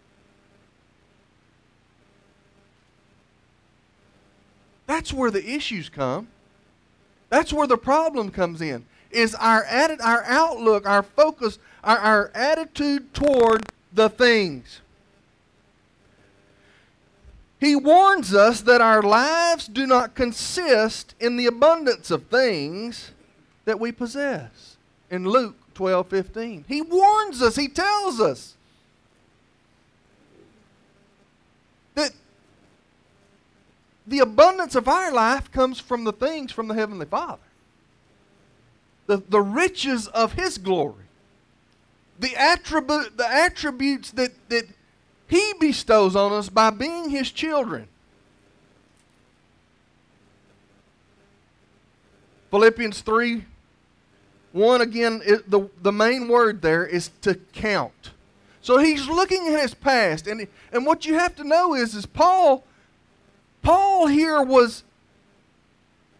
That's 4.86 5.12
where 5.12 5.30
the 5.30 5.44
issues 5.44 5.88
come. 5.88 6.28
That's 7.30 7.52
where 7.52 7.66
the 7.66 7.78
problem 7.78 8.30
comes 8.30 8.60
in. 8.60 8.84
Is 9.10 9.34
our 9.34 9.64
atti- 9.64 10.02
our 10.02 10.24
outlook, 10.24 10.86
our 10.86 11.02
focus, 11.02 11.58
our, 11.82 11.98
our 11.98 12.30
attitude 12.34 13.14
toward 13.14 13.66
the 13.92 14.08
things. 14.08 14.80
He 17.60 17.76
warns 17.76 18.34
us 18.34 18.60
that 18.62 18.80
our 18.80 19.02
lives 19.02 19.68
do 19.68 19.86
not 19.86 20.14
consist 20.14 21.14
in 21.18 21.36
the 21.36 21.46
abundance 21.46 22.10
of 22.10 22.26
things 22.26 23.12
that 23.64 23.80
we 23.80 23.90
possess. 23.90 24.73
In 25.14 25.28
Luke 25.28 25.54
12 25.74 26.08
15. 26.08 26.64
He 26.66 26.82
warns 26.82 27.40
us, 27.40 27.54
he 27.54 27.68
tells 27.68 28.20
us 28.20 28.56
that 31.94 32.10
the 34.04 34.18
abundance 34.18 34.74
of 34.74 34.88
our 34.88 35.12
life 35.12 35.52
comes 35.52 35.78
from 35.78 36.02
the 36.02 36.12
things 36.12 36.50
from 36.50 36.66
the 36.66 36.74
Heavenly 36.74 37.06
Father, 37.06 37.38
the, 39.06 39.18
the 39.28 39.40
riches 39.40 40.08
of 40.08 40.32
His 40.32 40.58
glory, 40.58 41.04
the, 42.18 42.34
attribute, 42.34 43.16
the 43.16 43.32
attributes 43.32 44.10
that, 44.10 44.32
that 44.48 44.64
He 45.28 45.52
bestows 45.60 46.16
on 46.16 46.32
us 46.32 46.48
by 46.48 46.70
being 46.70 47.10
His 47.10 47.30
children. 47.30 47.86
Philippians 52.50 53.00
3 53.02 53.44
1 54.54 54.80
again, 54.80 55.20
it, 55.24 55.50
the, 55.50 55.68
the 55.82 55.90
main 55.90 56.28
word 56.28 56.62
there 56.62 56.86
is 56.86 57.10
to 57.22 57.34
count. 57.52 58.12
So 58.60 58.78
he's 58.78 59.08
looking 59.08 59.48
at 59.48 59.60
his 59.60 59.74
past. 59.74 60.28
And, 60.28 60.46
and 60.72 60.86
what 60.86 61.04
you 61.04 61.14
have 61.14 61.34
to 61.36 61.44
know 61.44 61.74
is, 61.74 61.92
is 61.96 62.06
Paul, 62.06 62.62
Paul 63.62 64.06
here 64.06 64.40
was, 64.40 64.84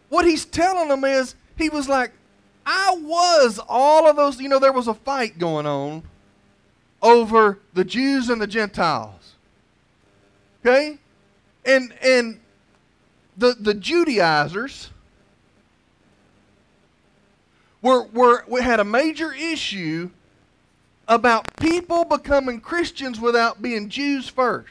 what 0.09 0.27
he's 0.27 0.45
telling 0.45 0.89
them 0.89 1.05
is, 1.05 1.37
he 1.57 1.69
was 1.69 1.89
like, 1.89 2.11
I 2.67 2.97
was 3.01 3.61
all 3.69 4.09
of 4.09 4.17
those, 4.17 4.41
you 4.41 4.49
know, 4.49 4.59
there 4.59 4.73
was 4.73 4.89
a 4.89 4.95
fight 4.95 5.39
going 5.39 5.67
on 5.67 6.03
over 7.01 7.61
the 7.73 7.85
Jews 7.85 8.29
and 8.31 8.43
the 8.43 8.49
Gentiles. 8.49 9.37
Okay? 10.61 10.99
And 11.65 11.95
and 12.03 12.41
the 13.37 13.55
the 13.59 13.75
Judaizers 13.75 14.91
were, 17.85 18.05
were, 18.15 18.45
we 18.49 18.63
had 18.63 18.81
a 18.81 18.85
major 18.85 19.33
issue 19.35 20.11
about 21.07 21.45
people 21.59 22.07
becoming 22.07 22.59
Christians 22.59 23.21
without 23.21 23.61
being 23.61 23.91
Jews 23.91 24.27
first. 24.27 24.71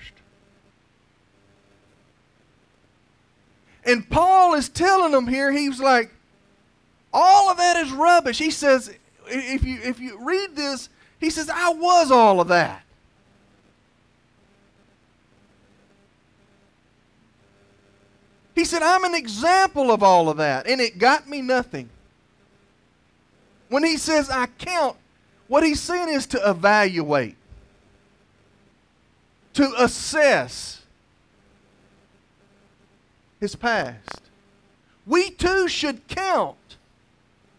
And 3.85 4.09
Paul 4.09 4.55
is 4.55 4.67
telling 4.67 5.11
them 5.11 5.27
here, 5.27 5.51
he's 5.51 5.79
like, 5.79 6.11
all 7.13 7.51
of 7.51 7.57
that 7.57 7.77
is 7.77 7.91
rubbish. 7.91 8.39
He 8.39 8.49
says, 8.49 8.91
if 9.27 9.63
you, 9.63 9.79
if 9.83 9.99
you 9.99 10.17
read 10.19 10.55
this, 10.55 10.89
he 11.19 11.29
says, 11.29 11.51
I 11.51 11.69
was 11.69 12.09
all 12.09 12.41
of 12.41 12.47
that. 12.47 12.83
He 18.55 18.65
said, 18.65 18.81
I'm 18.81 19.03
an 19.03 19.13
example 19.13 19.91
of 19.91 20.01
all 20.01 20.29
of 20.29 20.37
that, 20.37 20.65
and 20.65 20.81
it 20.81 20.97
got 20.97 21.29
me 21.29 21.43
nothing. 21.43 21.89
When 23.73 23.83
he 23.83 23.97
says, 23.97 24.29
I 24.29 24.45
count, 24.59 24.97
what 25.47 25.63
he's 25.63 25.79
saying 25.79 26.09
is 26.09 26.27
to 26.27 26.47
evaluate, 26.47 27.35
to 29.53 29.73
assess 29.79 30.83
his 33.39 33.55
past. 33.55 34.21
We 35.07 35.31
too 35.31 35.67
should 35.67 36.07
count 36.07 36.77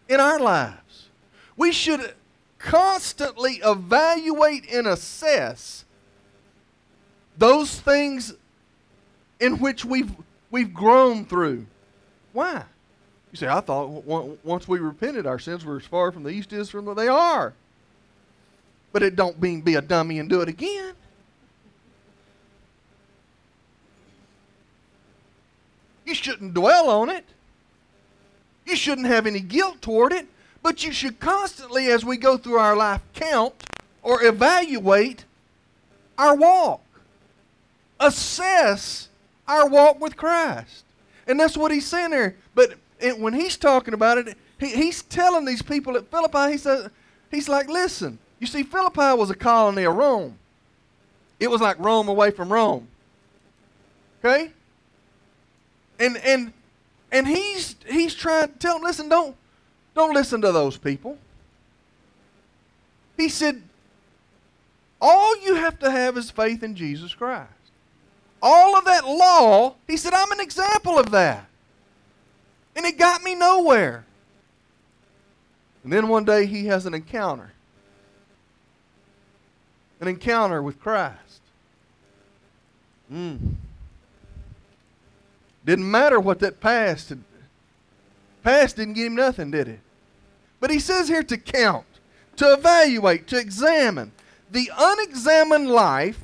in 0.07 0.21
our 0.21 0.39
lives. 0.39 1.09
We 1.57 1.73
should 1.73 2.13
constantly 2.59 3.55
evaluate 3.55 4.71
and 4.71 4.87
assess 4.87 5.83
those 7.37 7.77
things 7.77 8.35
in 9.41 9.59
which 9.59 9.83
we've, 9.83 10.15
we've 10.49 10.73
grown 10.73 11.25
through. 11.25 11.65
Why? 12.31 12.63
You 13.35 13.39
say, 13.39 13.47
I 13.49 13.59
thought 13.59 13.89
once 14.45 14.65
we 14.65 14.79
repented, 14.79 15.27
our 15.27 15.39
sins 15.39 15.65
were 15.65 15.75
as 15.75 15.83
far 15.83 16.09
from 16.13 16.23
the 16.23 16.29
east 16.29 16.53
as 16.53 16.69
from 16.69 16.85
where 16.85 16.95
they 16.95 17.09
are. 17.09 17.53
But 18.93 19.03
it 19.03 19.17
don't 19.17 19.41
mean 19.41 19.59
be 19.59 19.75
a 19.75 19.81
dummy 19.81 20.19
and 20.19 20.29
do 20.29 20.39
it 20.39 20.47
again. 20.47 20.93
You 26.05 26.15
shouldn't 26.15 26.53
dwell 26.53 26.89
on 26.89 27.09
it. 27.09 27.25
You 28.65 28.77
shouldn't 28.77 29.07
have 29.07 29.27
any 29.27 29.41
guilt 29.41 29.81
toward 29.81 30.13
it. 30.13 30.27
But 30.63 30.85
you 30.85 30.93
should 30.93 31.19
constantly, 31.19 31.87
as 31.87 32.05
we 32.05 32.15
go 32.15 32.37
through 32.37 32.55
our 32.55 32.77
life, 32.77 33.01
count 33.13 33.53
or 34.01 34.23
evaluate 34.23 35.25
our 36.17 36.35
walk. 36.35 36.81
Assess 37.99 39.09
our 39.45 39.67
walk 39.67 39.99
with 39.99 40.15
Christ. 40.15 40.85
And 41.27 41.37
that's 41.37 41.57
what 41.57 41.73
he's 41.73 41.85
saying 41.85 42.11
there. 42.11 42.37
But 42.53 42.75
and 43.01 43.21
when 43.21 43.33
he's 43.33 43.57
talking 43.57 43.93
about 43.93 44.17
it, 44.17 44.37
he, 44.59 44.69
he's 44.69 45.03
telling 45.03 45.45
these 45.45 45.61
people 45.61 45.97
at 45.97 46.09
Philippi, 46.09 46.51
he 46.51 46.57
says, 46.57 46.89
he's 47.31 47.49
like, 47.49 47.67
listen, 47.67 48.19
you 48.39 48.47
see, 48.47 48.63
Philippi 48.63 49.17
was 49.17 49.29
a 49.29 49.35
colony 49.35 49.83
of 49.83 49.95
Rome. 49.95 50.37
It 51.39 51.49
was 51.49 51.61
like 51.61 51.77
Rome 51.79 52.07
away 52.07 52.31
from 52.31 52.51
Rome. 52.51 52.87
Okay? 54.19 54.51
And 55.99 56.17
and 56.17 56.53
and 57.11 57.27
he's 57.27 57.75
he's 57.87 58.15
trying 58.15 58.47
to 58.47 58.59
tell 58.59 58.75
them, 58.75 58.83
listen, 58.83 59.09
don't 59.09 59.35
don't 59.93 60.13
listen 60.13 60.41
to 60.41 60.51
those 60.51 60.77
people. 60.77 61.17
He 63.17 63.29
said, 63.29 63.61
all 65.01 65.37
you 65.41 65.55
have 65.55 65.79
to 65.79 65.91
have 65.91 66.17
is 66.17 66.31
faith 66.31 66.63
in 66.63 66.75
Jesus 66.75 67.13
Christ. 67.13 67.49
All 68.41 68.77
of 68.77 68.85
that 68.85 69.05
law, 69.05 69.75
he 69.87 69.97
said, 69.97 70.13
I'm 70.13 70.31
an 70.31 70.39
example 70.39 70.99
of 70.99 71.11
that. 71.11 71.45
And 72.75 72.85
it 72.85 72.97
got 72.97 73.23
me 73.23 73.35
nowhere. 73.35 74.05
And 75.83 75.93
then 75.93 76.07
one 76.07 76.25
day 76.25 76.45
he 76.45 76.65
has 76.65 76.85
an 76.85 76.93
encounter 76.93 77.51
an 79.99 80.07
encounter 80.07 80.61
with 80.61 80.79
Christ. 80.79 81.41
Mm. 83.11 83.55
Didn't 85.65 85.89
matter 85.89 86.19
what 86.19 86.39
that 86.39 86.59
past 86.59 87.09
had. 87.09 87.23
Past 88.43 88.75
didn't 88.75 88.93
get 88.93 89.07
him 89.07 89.15
nothing, 89.15 89.51
did 89.51 89.67
it? 89.67 89.79
But 90.59 90.69
he 90.69 90.79
says 90.79 91.07
here 91.07 91.23
to 91.23 91.37
count, 91.37 91.85
to 92.35 92.53
evaluate, 92.53 93.27
to 93.27 93.39
examine. 93.39 94.11
The 94.51 94.69
unexamined 94.77 95.69
life 95.69 96.19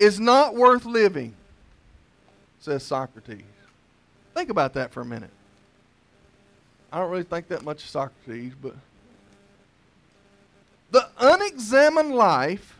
is 0.00 0.18
not 0.18 0.56
worth 0.56 0.84
living, 0.84 1.34
says 2.58 2.82
Socrates. 2.82 3.44
Think 4.34 4.50
about 4.50 4.74
that 4.74 4.92
for 4.92 5.02
a 5.02 5.04
minute. 5.04 5.30
I 6.94 6.98
don't 6.98 7.10
really 7.10 7.24
think 7.24 7.48
that 7.48 7.64
much 7.64 7.82
of 7.82 7.88
Socrates, 7.88 8.52
but 8.62 8.76
the 10.92 11.08
unexamined 11.18 12.14
life 12.14 12.78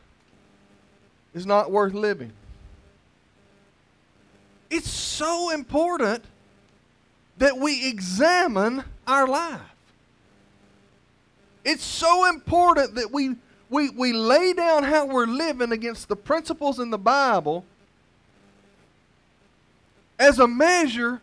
is 1.34 1.44
not 1.44 1.72
worth 1.72 1.94
living. 1.94 2.30
It's 4.70 4.88
so 4.88 5.50
important 5.50 6.22
that 7.38 7.58
we 7.58 7.88
examine 7.88 8.84
our 9.04 9.26
life. 9.26 9.60
It's 11.64 11.82
so 11.82 12.28
important 12.28 12.94
that 12.94 13.10
we, 13.10 13.34
we, 13.68 13.90
we 13.90 14.12
lay 14.12 14.52
down 14.52 14.84
how 14.84 15.06
we're 15.06 15.26
living 15.26 15.72
against 15.72 16.06
the 16.06 16.14
principles 16.14 16.78
in 16.78 16.90
the 16.90 16.98
Bible 16.98 17.64
as 20.20 20.38
a 20.38 20.46
measure 20.46 21.20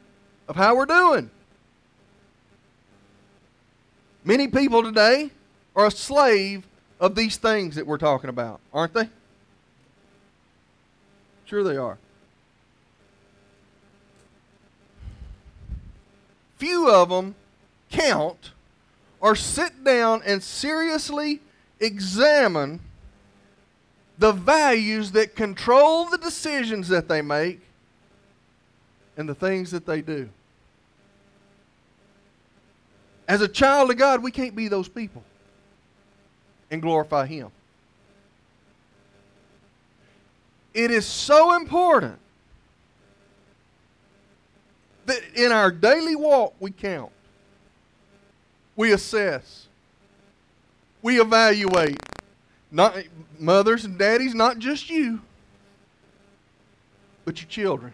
of 0.50 0.58
how 0.58 0.76
we're 0.76 0.86
doing. 0.86 1.32
Many 4.24 4.48
people 4.48 4.84
today 4.84 5.32
are 5.76 5.88
a 5.88 5.92
slave 5.92 6.68
of 7.00 7.16
these 7.16 7.38
things 7.38 7.76
that 7.76 7.88
we're 7.88 7.98
talking 7.98 8.30
about, 8.30 8.60
aren't 8.72 8.94
they? 8.94 9.10
Sure, 11.46 11.64
they 11.64 11.76
are. 11.76 11.98
Few 16.58 16.88
of 16.90 17.10
them 17.10 17.34
count 17.90 18.52
or 19.20 19.36
sit 19.36 19.84
down 19.84 20.22
and 20.24 20.44
seriously 20.44 21.40
examine 21.80 22.80
the 24.20 24.32
values 24.32 25.14
that 25.14 25.36
control 25.36 26.06
the 26.06 26.20
decisions 26.20 26.88
that 26.90 27.08
they 27.08 27.24
make 27.24 27.60
and 29.18 29.28
the 29.28 29.34
things 29.34 29.72
that 29.72 29.88
they 29.88 30.02
do. 30.02 30.30
As 33.32 33.40
a 33.40 33.48
child 33.48 33.90
of 33.90 33.96
God, 33.96 34.22
we 34.22 34.30
can't 34.30 34.58
be 34.58 34.68
those 34.68 34.90
people 34.90 35.24
and 36.70 36.82
glorify 36.82 37.26
Him. 37.26 37.48
It 40.74 40.92
is 40.92 41.06
so 41.06 41.56
important 41.56 42.20
that 45.06 45.22
in 45.34 45.54
our 45.54 45.72
daily 45.72 46.18
walk 46.18 46.56
we 46.60 46.72
count, 46.72 47.14
we 48.76 48.92
assess, 48.92 49.68
we 51.02 51.22
evaluate. 51.22 52.02
Not 52.70 52.98
mothers 53.40 53.86
and 53.86 53.98
daddies, 53.98 54.36
not 54.36 54.60
just 54.60 54.90
you, 54.90 55.22
but 57.24 57.40
your 57.40 57.48
children. 57.48 57.94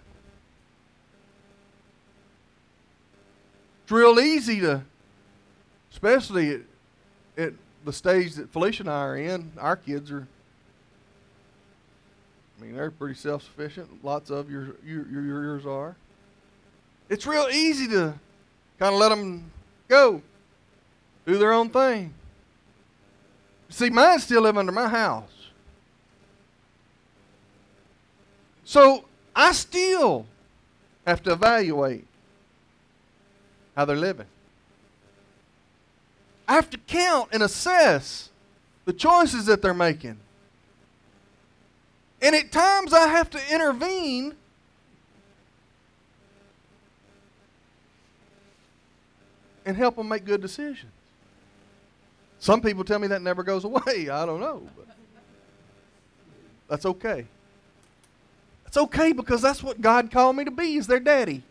It's 3.83 3.91
real 3.91 4.19
easy 4.19 4.61
to, 4.61 4.81
especially 5.97 6.51
at, 6.51 6.61
at 7.39 7.53
the 7.83 7.91
stage 7.91 8.35
that 8.35 8.47
Felicia 8.51 8.83
and 8.83 8.89
I 8.91 8.99
are 8.99 9.17
in, 9.17 9.51
our 9.57 9.75
kids 9.75 10.11
are 10.11 10.27
I 12.59 12.63
mean, 12.63 12.75
they're 12.75 12.91
pretty 12.91 13.15
self-sufficient. 13.15 14.03
Lots 14.03 14.29
of 14.29 14.49
your, 14.49 14.75
your, 14.85 15.07
your 15.07 15.23
yours 15.23 15.65
are. 15.65 15.95
It's 17.09 17.25
real 17.25 17.47
easy 17.51 17.87
to 17.89 18.13
kind 18.79 18.93
of 18.93 18.99
let 18.99 19.09
them 19.09 19.51
go, 19.87 20.21
do 21.25 21.37
their 21.37 21.53
own 21.53 21.69
thing. 21.69 22.13
See, 23.69 23.89
mine 23.89 24.19
still 24.19 24.41
live 24.43 24.57
under 24.57 24.71
my 24.71 24.87
house. 24.87 25.49
So 28.65 29.05
I 29.35 29.51
still 29.51 30.25
have 31.05 31.21
to 31.23 31.33
evaluate 31.33 32.05
how 33.75 33.85
they're 33.85 33.95
living. 33.95 34.27
I 36.47 36.53
have 36.53 36.69
to 36.69 36.77
count 36.77 37.29
and 37.33 37.43
assess 37.43 38.29
the 38.85 38.93
choices 38.93 39.45
that 39.47 39.61
they're 39.61 39.73
making. 39.73 40.17
And 42.21 42.35
at 42.35 42.51
times 42.51 42.93
I 42.93 43.07
have 43.07 43.29
to 43.31 43.53
intervene 43.53 44.33
and 49.65 49.75
help 49.75 49.97
them 49.97 50.07
make 50.07 50.23
good 50.23 50.41
decisions. 50.41 50.91
Some 52.39 52.61
people 52.61 52.83
tell 52.83 52.99
me 52.99 53.07
that 53.07 53.21
never 53.21 53.43
goes 53.43 53.65
away. 53.65 54.09
I 54.11 54.25
don't 54.25 54.39
know. 54.39 54.61
But 54.77 54.87
that's 56.69 56.85
okay. 56.85 57.25
It's 58.65 58.77
okay 58.77 59.11
because 59.11 59.41
that's 59.41 59.61
what 59.61 59.81
God 59.81 60.11
called 60.11 60.35
me 60.35 60.45
to 60.45 60.51
be 60.51 60.75
is 60.75 60.87
their 60.87 60.99
daddy. 60.99 61.43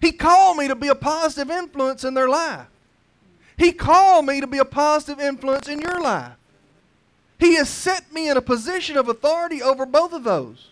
He 0.00 0.12
called 0.12 0.56
me 0.56 0.68
to 0.68 0.74
be 0.74 0.88
a 0.88 0.94
positive 0.94 1.50
influence 1.50 2.04
in 2.04 2.14
their 2.14 2.28
life. 2.28 2.66
He 3.56 3.72
called 3.72 4.26
me 4.26 4.40
to 4.40 4.46
be 4.46 4.58
a 4.58 4.64
positive 4.64 5.20
influence 5.20 5.68
in 5.68 5.80
your 5.80 6.00
life. 6.00 6.32
He 7.38 7.56
has 7.56 7.68
set 7.68 8.12
me 8.12 8.28
in 8.28 8.36
a 8.36 8.42
position 8.42 8.96
of 8.96 9.08
authority 9.08 9.62
over 9.62 9.84
both 9.84 10.12
of 10.12 10.24
those. 10.24 10.68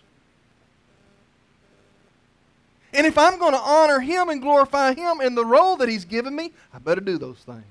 And 2.93 3.07
if 3.07 3.17
I'm 3.17 3.39
going 3.39 3.53
to 3.53 3.59
honor 3.59 3.99
Him 3.99 4.29
and 4.29 4.41
glorify 4.41 4.93
Him 4.93 5.21
in 5.21 5.35
the 5.35 5.45
role 5.45 5.77
that 5.77 5.89
He's 5.89 6.05
given 6.05 6.35
me, 6.35 6.51
I 6.73 6.79
better 6.79 7.01
do 7.01 7.17
those 7.17 7.39
things. 7.39 7.63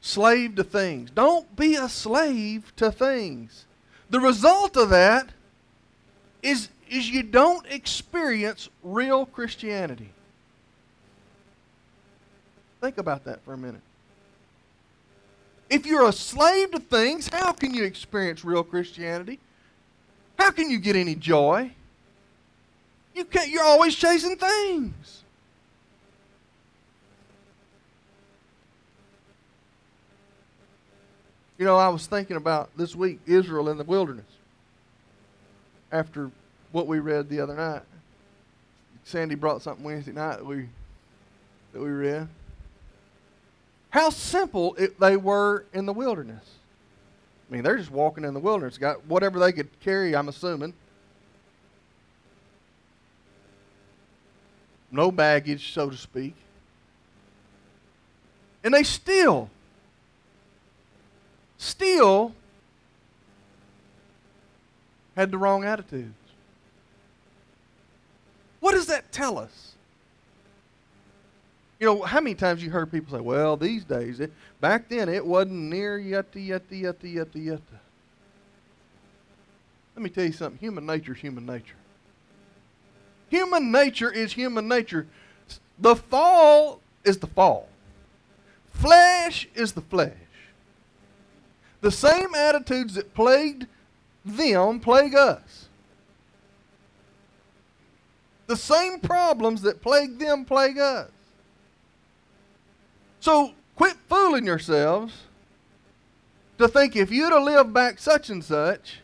Slave 0.00 0.54
to 0.56 0.64
things. 0.64 1.10
Don't 1.10 1.56
be 1.56 1.76
a 1.76 1.88
slave 1.88 2.72
to 2.76 2.92
things. 2.92 3.64
The 4.10 4.20
result 4.20 4.76
of 4.76 4.90
that 4.90 5.30
is, 6.42 6.68
is 6.88 7.08
you 7.08 7.22
don't 7.22 7.66
experience 7.66 8.68
real 8.82 9.26
Christianity. 9.26 10.10
Think 12.80 12.98
about 12.98 13.24
that 13.24 13.42
for 13.44 13.54
a 13.54 13.56
minute. 13.56 13.80
If 15.70 15.86
you're 15.86 16.06
a 16.06 16.12
slave 16.12 16.72
to 16.72 16.78
things, 16.78 17.28
how 17.32 17.52
can 17.52 17.72
you 17.72 17.84
experience 17.84 18.44
real 18.44 18.62
Christianity? 18.62 19.38
How 20.38 20.50
can 20.50 20.70
you 20.70 20.78
get 20.78 20.94
any 20.94 21.14
joy? 21.14 21.72
You 23.14 23.24
can't, 23.24 23.48
you're 23.48 23.64
always 23.64 23.94
chasing 23.94 24.36
things. 24.36 25.22
You 31.56 31.64
know, 31.64 31.76
I 31.76 31.88
was 31.88 32.06
thinking 32.06 32.36
about 32.36 32.76
this 32.76 32.94
week 32.96 33.20
Israel 33.26 33.68
in 33.68 33.78
the 33.78 33.84
wilderness 33.84 34.26
after 35.92 36.30
what 36.74 36.88
we 36.88 36.98
read 36.98 37.28
the 37.28 37.40
other 37.40 37.54
night. 37.54 37.82
Sandy 39.04 39.36
brought 39.36 39.62
something 39.62 39.84
Wednesday 39.84 40.12
night 40.12 40.38
that 40.38 40.46
we 40.46 40.68
that 41.72 41.80
we 41.80 41.88
read 41.88 42.28
how 43.94 44.10
simple 44.10 44.74
it, 44.74 44.98
they 44.98 45.16
were 45.16 45.66
in 45.72 45.86
the 45.86 45.92
wilderness. 45.92 46.44
I 47.48 47.54
mean, 47.54 47.62
they're 47.62 47.76
just 47.76 47.92
walking 47.92 48.24
in 48.24 48.34
the 48.34 48.40
wilderness, 48.40 48.76
got 48.76 49.06
whatever 49.06 49.38
they 49.38 49.52
could 49.52 49.68
carry, 49.78 50.16
I'm 50.16 50.28
assuming. 50.28 50.74
No 54.90 55.12
baggage, 55.12 55.72
so 55.72 55.90
to 55.90 55.96
speak. 55.96 56.34
And 58.64 58.74
they 58.74 58.82
still, 58.82 59.48
still 61.56 62.34
had 65.14 65.30
the 65.30 65.38
wrong 65.38 65.64
attitudes. 65.64 66.23
What 68.64 68.72
does 68.72 68.86
that 68.86 69.12
tell 69.12 69.36
us? 69.36 69.74
You 71.78 71.86
know, 71.86 72.00
how 72.00 72.18
many 72.22 72.34
times 72.34 72.64
you 72.64 72.70
heard 72.70 72.90
people 72.90 73.14
say, 73.14 73.20
well, 73.20 73.58
these 73.58 73.84
days, 73.84 74.20
it, 74.20 74.32
back 74.58 74.88
then 74.88 75.10
it 75.10 75.26
wasn't 75.26 75.64
near 75.64 75.98
yutta, 75.98 76.40
yutta, 76.40 76.74
yutta, 76.74 77.06
yutta, 77.06 77.38
yutta. 77.38 77.60
Let 79.94 80.02
me 80.02 80.08
tell 80.08 80.24
you 80.24 80.32
something. 80.32 80.58
Human 80.60 80.86
nature 80.86 81.12
is 81.12 81.20
human 81.20 81.44
nature. 81.44 81.74
Human 83.28 83.70
nature 83.70 84.10
is 84.10 84.32
human 84.32 84.66
nature. 84.66 85.08
The 85.78 85.94
fall 85.94 86.80
is 87.04 87.18
the 87.18 87.26
fall. 87.26 87.68
Flesh 88.72 89.46
is 89.54 89.72
the 89.72 89.82
flesh. 89.82 90.14
The 91.82 91.90
same 91.90 92.34
attitudes 92.34 92.94
that 92.94 93.12
plagued 93.12 93.66
them 94.24 94.80
plague 94.80 95.14
us. 95.14 95.63
The 98.46 98.56
same 98.56 99.00
problems 99.00 99.62
that 99.62 99.80
plague 99.80 100.18
them 100.18 100.44
plague 100.44 100.78
us. 100.78 101.10
So 103.20 103.52
quit 103.74 103.96
fooling 104.08 104.44
yourselves 104.44 105.14
to 106.58 106.68
think 106.68 106.94
if 106.94 107.10
you'd 107.10 107.32
have 107.32 107.42
lived 107.42 107.72
back 107.72 107.98
such 107.98 108.28
and 108.28 108.44
such, 108.44 109.00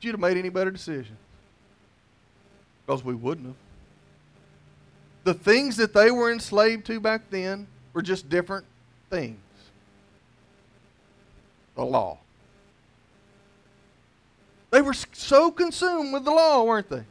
you'd 0.00 0.12
have 0.12 0.20
made 0.20 0.36
any 0.36 0.50
better 0.50 0.70
decisions. 0.70 1.18
Because 2.86 3.02
we 3.02 3.14
wouldn't 3.14 3.46
have. 3.46 3.56
The 5.24 5.34
things 5.34 5.76
that 5.78 5.94
they 5.94 6.10
were 6.10 6.30
enslaved 6.30 6.84
to 6.86 7.00
back 7.00 7.30
then 7.30 7.66
were 7.94 8.02
just 8.02 8.28
different 8.28 8.66
things. 9.08 9.38
The 11.76 11.84
law. 11.84 12.18
They 14.70 14.82
were 14.82 14.92
so 14.92 15.50
consumed 15.50 16.12
with 16.12 16.24
the 16.24 16.30
law, 16.30 16.62
weren't 16.64 16.90
they? 16.90 17.04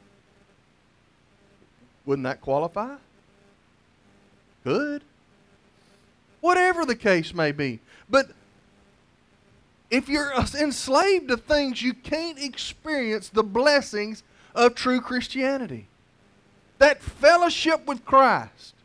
Wouldn't 2.06 2.24
that 2.24 2.42
qualify? 2.42 2.96
Could 4.64 5.04
whatever 6.44 6.86
the 6.86 6.96
case 6.96 7.34
may 7.34 7.54
be. 7.54 7.80
But 8.10 8.32
if 9.90 10.10
you're 10.10 10.34
enslaved 10.34 11.30
to 11.30 11.38
things, 11.38 11.82
you 11.82 11.94
can't 11.94 12.38
experience 12.38 13.30
the 13.30 13.44
blessings 13.44 14.24
of 14.54 14.76
true 14.76 15.00
Christianity. 15.00 15.88
That 16.80 17.02
fellowship 17.02 17.86
with 17.88 18.04
Christ 18.04 18.76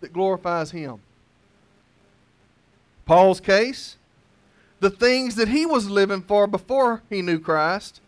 that 0.00 0.12
glorifies 0.12 0.72
Him. 0.72 0.98
Paul's 3.06 3.38
case, 3.38 3.98
the 4.80 4.90
things 4.90 5.36
that 5.36 5.46
he 5.46 5.64
was 5.64 5.88
living 5.88 6.22
for 6.22 6.48
before 6.48 7.02
he 7.08 7.22
knew 7.22 7.38
Christ, 7.38 8.00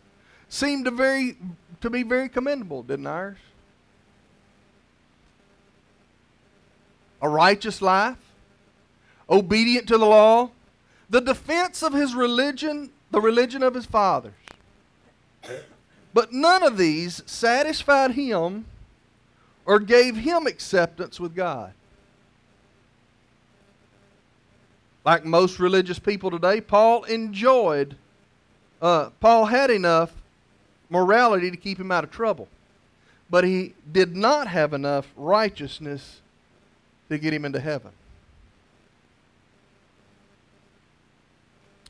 seemed 0.48 0.86
to 0.86 0.90
very 0.90 1.36
to 1.82 1.90
be 1.90 2.02
very 2.02 2.28
commendable, 2.28 2.82
didn't 2.82 3.06
ours? 3.06 3.36
A 7.20 7.28
righteous 7.28 7.82
life, 7.82 8.16
obedient 9.28 9.86
to 9.88 9.98
the 9.98 10.06
law, 10.06 10.50
the 11.10 11.20
defense 11.20 11.82
of 11.82 11.92
his 11.92 12.14
religion, 12.14 12.90
the 13.10 13.20
religion 13.20 13.62
of 13.62 13.74
his 13.74 13.86
fathers. 13.86 14.32
But 16.14 16.32
none 16.32 16.62
of 16.62 16.76
these 16.76 17.22
satisfied 17.26 18.12
him 18.12 18.64
or 19.64 19.78
gave 19.78 20.16
him 20.16 20.46
acceptance 20.46 21.20
with 21.20 21.34
God. 21.34 21.72
Like 25.04 25.24
most 25.24 25.58
religious 25.58 25.98
people 25.98 26.30
today, 26.30 26.60
Paul 26.60 27.04
enjoyed, 27.04 27.96
uh, 28.80 29.10
Paul 29.20 29.46
had 29.46 29.70
enough 29.70 30.21
morality 30.92 31.50
to 31.50 31.56
keep 31.56 31.80
him 31.80 31.90
out 31.90 32.04
of 32.04 32.10
trouble. 32.10 32.46
But 33.30 33.44
he 33.44 33.74
did 33.90 34.14
not 34.14 34.46
have 34.46 34.74
enough 34.74 35.08
righteousness 35.16 36.20
to 37.08 37.18
get 37.18 37.32
him 37.32 37.44
into 37.44 37.58
heaven. 37.58 37.90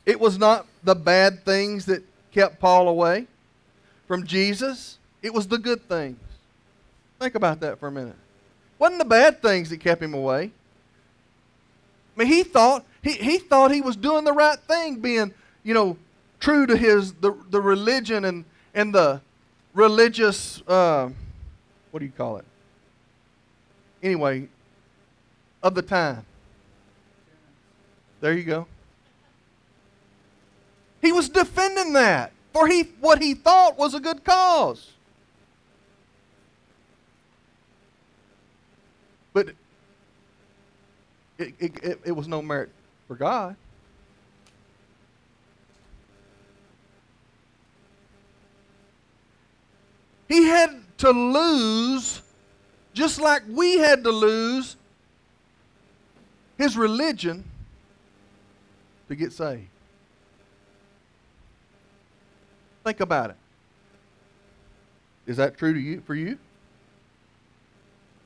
It 0.05 0.19
was 0.19 0.39
not 0.39 0.65
the 0.83 0.95
bad 0.95 1.45
things 1.45 1.85
that 1.85 2.03
kept 2.31 2.59
Paul 2.59 2.87
away 2.87 3.27
from 4.07 4.25
Jesus, 4.25 4.97
it 5.21 5.33
was 5.33 5.47
the 5.47 5.57
good 5.57 5.87
things. 5.87 6.19
Think 7.19 7.35
about 7.35 7.61
that 7.61 7.79
for 7.79 7.87
a 7.87 7.91
minute. 7.91 8.15
Wasn't 8.79 8.99
the 8.99 9.05
bad 9.05 9.41
things 9.41 9.69
that 9.69 9.79
kept 9.79 10.03
him 10.03 10.13
away. 10.13 10.51
I 12.15 12.19
mean, 12.19 12.27
he 12.27 12.43
thought 12.43 12.85
he, 13.01 13.13
he 13.13 13.37
thought 13.37 13.71
he 13.71 13.81
was 13.81 13.95
doing 13.95 14.25
the 14.25 14.33
right 14.33 14.59
thing, 14.59 14.97
being, 14.97 15.33
you 15.63 15.73
know, 15.73 15.97
true 16.39 16.65
to 16.67 16.75
his 16.75 17.13
the, 17.13 17.33
the 17.49 17.61
religion 17.61 18.25
and, 18.25 18.45
and 18.73 18.93
the 18.93 19.21
religious 19.73 20.61
uh, 20.67 21.09
what 21.91 21.99
do 21.99 22.05
you 22.05 22.11
call 22.11 22.37
it? 22.37 22.45
Anyway, 24.01 24.47
of 25.61 25.75
the 25.75 25.81
time. 25.81 26.25
There 28.19 28.33
you 28.33 28.43
go. 28.43 28.67
He 31.01 31.11
was 31.11 31.29
defending 31.29 31.93
that 31.93 32.31
for 32.51 32.67
he 32.67 32.83
what 32.99 33.21
he 33.21 33.33
thought 33.33 33.77
was 33.77 33.93
a 33.93 33.99
good 33.99 34.23
cause. 34.23 34.91
But 39.33 39.49
it, 39.49 39.55
it, 41.37 41.83
it, 41.83 41.99
it 42.05 42.11
was 42.11 42.27
no 42.27 42.41
merit 42.41 42.69
for 43.07 43.15
God. 43.15 43.55
He 50.27 50.45
had 50.45 50.81
to 50.99 51.11
lose, 51.11 52.21
just 52.93 53.19
like 53.19 53.43
we 53.49 53.77
had 53.77 54.03
to 54.03 54.11
lose, 54.11 54.77
his 56.57 56.77
religion 56.77 57.43
to 59.07 59.15
get 59.15 59.33
saved. 59.33 59.67
Think 62.83 62.99
about 62.99 63.31
it. 63.31 63.35
Is 65.25 65.37
that 65.37 65.57
true 65.57 65.73
to 65.73 65.79
you 65.79 66.01
for 66.01 66.15
you? 66.15 66.37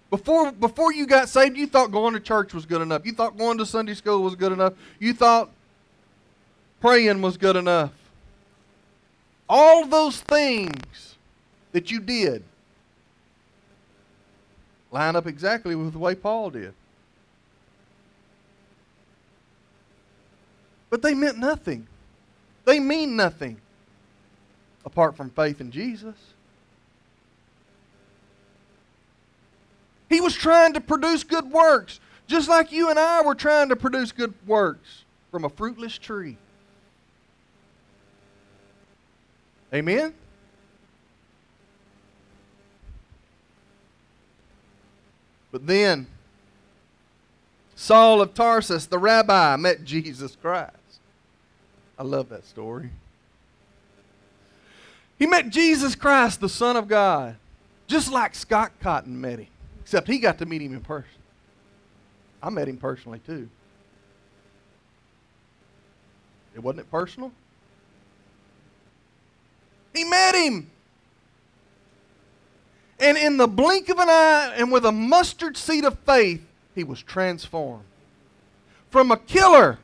Before, 0.10 0.52
before 0.52 0.94
you 0.94 1.06
got 1.06 1.30
saved, 1.30 1.58
you 1.58 1.68
thought 1.68 1.92
going 1.92 2.14
to 2.14 2.20
church 2.20 2.54
was 2.54 2.66
good 2.66 2.82
enough. 2.82 3.06
You 3.06 3.12
thought 3.12 3.38
going 3.38 3.58
to 3.58 3.66
Sunday 3.66 3.94
school 3.94 4.24
was 4.24 4.36
good 4.36 4.52
enough. 4.52 4.74
You 5.00 5.14
thought 5.14 5.50
praying 6.80 7.22
was 7.22 7.38
good 7.38 7.56
enough. 7.56 7.92
All 9.50 9.86
those 9.86 10.22
things 10.22 11.17
that 11.78 11.92
you 11.92 12.00
did 12.00 12.44
line 14.90 15.16
up 15.16 15.28
exactly 15.28 15.76
with 15.76 15.94
the 15.94 16.00
way 16.00 16.16
Paul 16.16 16.50
did. 16.50 16.74
But 20.90 21.04
they 21.04 21.14
meant 21.14 21.38
nothing. 21.38 21.86
They 22.66 22.80
mean 22.80 23.16
nothing 23.16 23.58
apart 24.88 25.16
from 25.16 25.30
faith 25.30 25.62
in 25.62 25.70
Jesus. 25.70 26.16
He 30.10 30.20
was 30.20 30.34
trying 30.34 30.74
to 30.74 30.82
produce 30.82 31.24
good 31.24 31.52
works, 31.52 32.00
just 32.26 32.50
like 32.50 32.72
you 32.72 32.90
and 32.90 32.98
I 32.98 33.22
were 33.22 33.36
trying 33.36 33.70
to 33.70 33.76
produce 33.76 34.12
good 34.12 34.34
works 34.48 35.04
from 35.30 35.46
a 35.46 35.50
fruitless 35.50 35.96
tree. 36.00 36.38
Amen? 39.72 40.16
But 45.58 45.66
then, 45.66 46.06
Saul 47.76 48.22
of 48.22 48.36
Tarsus, 48.36 48.86
the 48.86 49.00
rabbi, 49.00 49.56
met 49.56 49.84
Jesus 49.84 50.38
Christ. 50.40 50.76
I 51.98 52.04
love 52.04 52.30
that 52.30 52.46
story. 52.46 52.92
He 55.18 55.26
met 55.26 55.50
Jesus 55.50 55.96
Christ, 55.96 56.42
the 56.42 56.48
Son 56.48 56.78
of 56.78 56.88
God, 56.88 57.38
just 57.88 58.12
like 58.12 58.36
Scott 58.36 58.72
Cotton 58.82 59.20
met 59.20 59.40
him, 59.40 59.48
except 59.82 60.08
he 60.08 60.20
got 60.20 60.38
to 60.38 60.46
meet 60.46 60.62
him 60.62 60.76
in 60.76 60.82
person. 60.82 61.10
I 62.44 62.52
met 62.52 62.68
him 62.68 62.78
personally 62.78 63.22
too. 63.26 63.50
It 66.54 66.62
wasn't 66.62 66.82
it 66.82 66.92
personal? 66.92 67.32
He 69.96 70.04
met 70.04 70.36
him. 70.36 70.70
And 73.00 73.18
in 73.18 73.38
the 73.38 73.48
blink 73.48 73.90
of 73.90 74.00
an 74.00 74.10
eye 74.10 74.54
and 74.58 74.72
with 74.72 74.86
a 74.86 74.92
mustard 74.92 75.56
seed 75.56 75.86
of 75.86 76.00
faith, 76.00 76.42
he 76.74 76.84
was 76.84 77.02
transformed. 77.02 77.84
From 78.90 79.12
a 79.12 79.18
killer, 79.18 79.78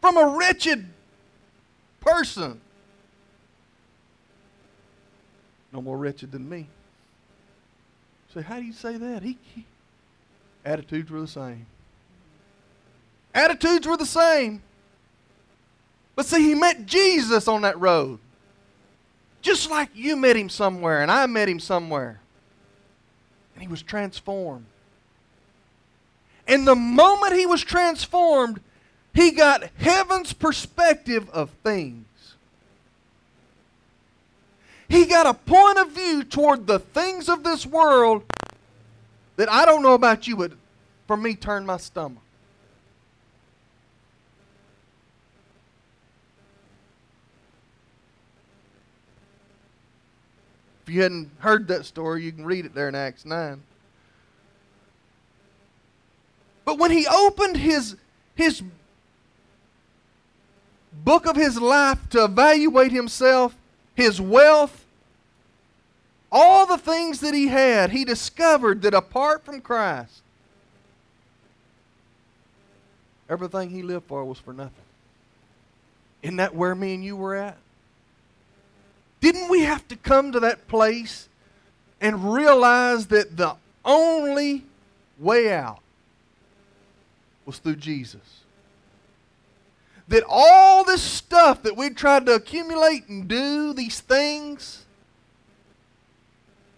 from 0.00 0.16
a 0.16 0.36
wretched 0.36 0.86
person. 2.00 2.60
No 5.72 5.80
more 5.80 5.96
wretched 5.96 6.32
than 6.32 6.48
me. 6.48 6.66
Say, 8.34 8.42
how 8.42 8.56
do 8.56 8.64
you 8.64 8.72
say 8.72 8.96
that? 8.96 9.22
He, 9.22 9.38
he, 9.54 9.64
attitudes 10.64 11.10
were 11.10 11.20
the 11.20 11.28
same. 11.28 11.66
Attitudes 13.34 13.86
were 13.86 13.96
the 13.96 14.06
same. 14.06 14.62
But 16.14 16.26
see, 16.26 16.42
he 16.42 16.54
met 16.54 16.84
Jesus 16.84 17.48
on 17.48 17.62
that 17.62 17.78
road. 17.78 18.18
Just 19.42 19.70
like 19.70 19.90
you 19.94 20.16
met 20.16 20.36
him 20.36 20.48
somewhere 20.48 21.02
and 21.02 21.10
I 21.10 21.26
met 21.26 21.48
him 21.48 21.60
somewhere. 21.60 22.20
And 23.54 23.62
he 23.62 23.68
was 23.68 23.82
transformed. 23.82 24.66
And 26.46 26.66
the 26.66 26.74
moment 26.74 27.34
he 27.34 27.46
was 27.46 27.62
transformed, 27.62 28.60
he 29.14 29.32
got 29.32 29.64
heaven's 29.76 30.32
perspective 30.32 31.28
of 31.30 31.50
things. 31.62 32.06
He 34.88 35.06
got 35.06 35.26
a 35.26 35.34
point 35.34 35.78
of 35.78 35.90
view 35.90 36.22
toward 36.22 36.66
the 36.66 36.78
things 36.78 37.28
of 37.28 37.44
this 37.44 37.66
world 37.66 38.24
that 39.36 39.50
I 39.50 39.64
don't 39.64 39.82
know 39.82 39.94
about 39.94 40.26
you, 40.26 40.36
but 40.36 40.52
for 41.06 41.16
me, 41.16 41.34
turned 41.34 41.66
my 41.66 41.78
stomach. 41.78 42.22
If 50.82 50.92
you 50.92 51.02
hadn't 51.02 51.30
heard 51.38 51.68
that 51.68 51.84
story, 51.86 52.24
you 52.24 52.32
can 52.32 52.44
read 52.44 52.66
it 52.66 52.74
there 52.74 52.88
in 52.88 52.94
Acts 52.94 53.24
9. 53.24 53.62
But 56.64 56.78
when 56.78 56.90
he 56.90 57.06
opened 57.06 57.56
his, 57.56 57.96
his 58.34 58.62
book 60.92 61.26
of 61.26 61.36
his 61.36 61.60
life 61.60 61.98
to 62.10 62.24
evaluate 62.24 62.92
himself, 62.92 63.54
his 63.94 64.20
wealth, 64.20 64.84
all 66.30 66.66
the 66.66 66.78
things 66.78 67.20
that 67.20 67.34
he 67.34 67.48
had, 67.48 67.90
he 67.90 68.04
discovered 68.04 68.82
that 68.82 68.94
apart 68.94 69.44
from 69.44 69.60
Christ, 69.60 70.22
everything 73.28 73.70
he 73.70 73.82
lived 73.82 74.06
for 74.06 74.24
was 74.24 74.38
for 74.38 74.52
nothing. 74.52 74.72
Isn't 76.22 76.36
that 76.36 76.54
where 76.54 76.74
me 76.74 76.94
and 76.94 77.04
you 77.04 77.16
were 77.16 77.34
at? 77.34 77.56
Didn't 79.22 79.48
we 79.48 79.62
have 79.62 79.88
to 79.88 79.96
come 79.96 80.32
to 80.32 80.40
that 80.40 80.68
place 80.68 81.30
and 81.98 82.34
realize 82.34 83.06
that 83.06 83.38
the 83.38 83.56
only 83.82 84.64
way 85.18 85.50
out 85.50 85.80
was 87.46 87.56
through 87.56 87.76
Jesus? 87.76 88.42
that 90.12 90.24
all 90.28 90.84
this 90.84 91.02
stuff 91.02 91.62
that 91.62 91.74
we 91.74 91.88
tried 91.88 92.26
to 92.26 92.34
accumulate 92.34 93.08
and 93.08 93.26
do, 93.26 93.72
these 93.72 94.00
things, 94.00 94.84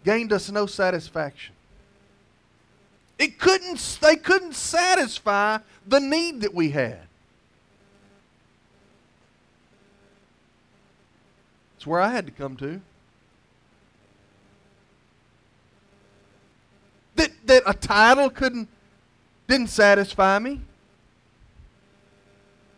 gained 0.04 0.32
us 0.32 0.48
no 0.52 0.66
satisfaction. 0.66 1.52
It 3.18 3.40
couldn't, 3.40 3.98
they 4.00 4.14
couldn't 4.14 4.54
satisfy 4.54 5.58
the 5.84 5.98
need 5.98 6.42
that 6.42 6.54
we 6.54 6.70
had. 6.70 7.00
It's 11.84 11.88
where 11.90 12.00
I 12.00 12.12
had 12.12 12.24
to 12.24 12.32
come 12.32 12.56
to. 12.56 12.80
That, 17.16 17.30
that 17.44 17.62
a 17.66 17.74
title 17.74 18.30
couldn't 18.30 18.70
didn't 19.46 19.68
satisfy 19.68 20.38
me. 20.38 20.62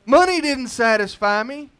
Money 0.07 0.41
didn't 0.41 0.71
satisfy 0.71 1.45
me. 1.45 1.71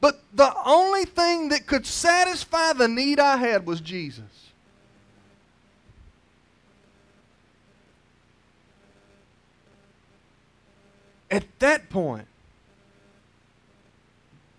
But 0.00 0.20
the 0.32 0.52
only 0.66 1.04
thing 1.04 1.50
that 1.50 1.68
could 1.68 1.86
satisfy 1.86 2.72
the 2.72 2.88
need 2.88 3.20
I 3.20 3.36
had 3.36 3.66
was 3.66 3.80
Jesus. 3.80 4.50
At 11.30 11.44
that 11.60 11.88
point, 11.90 12.26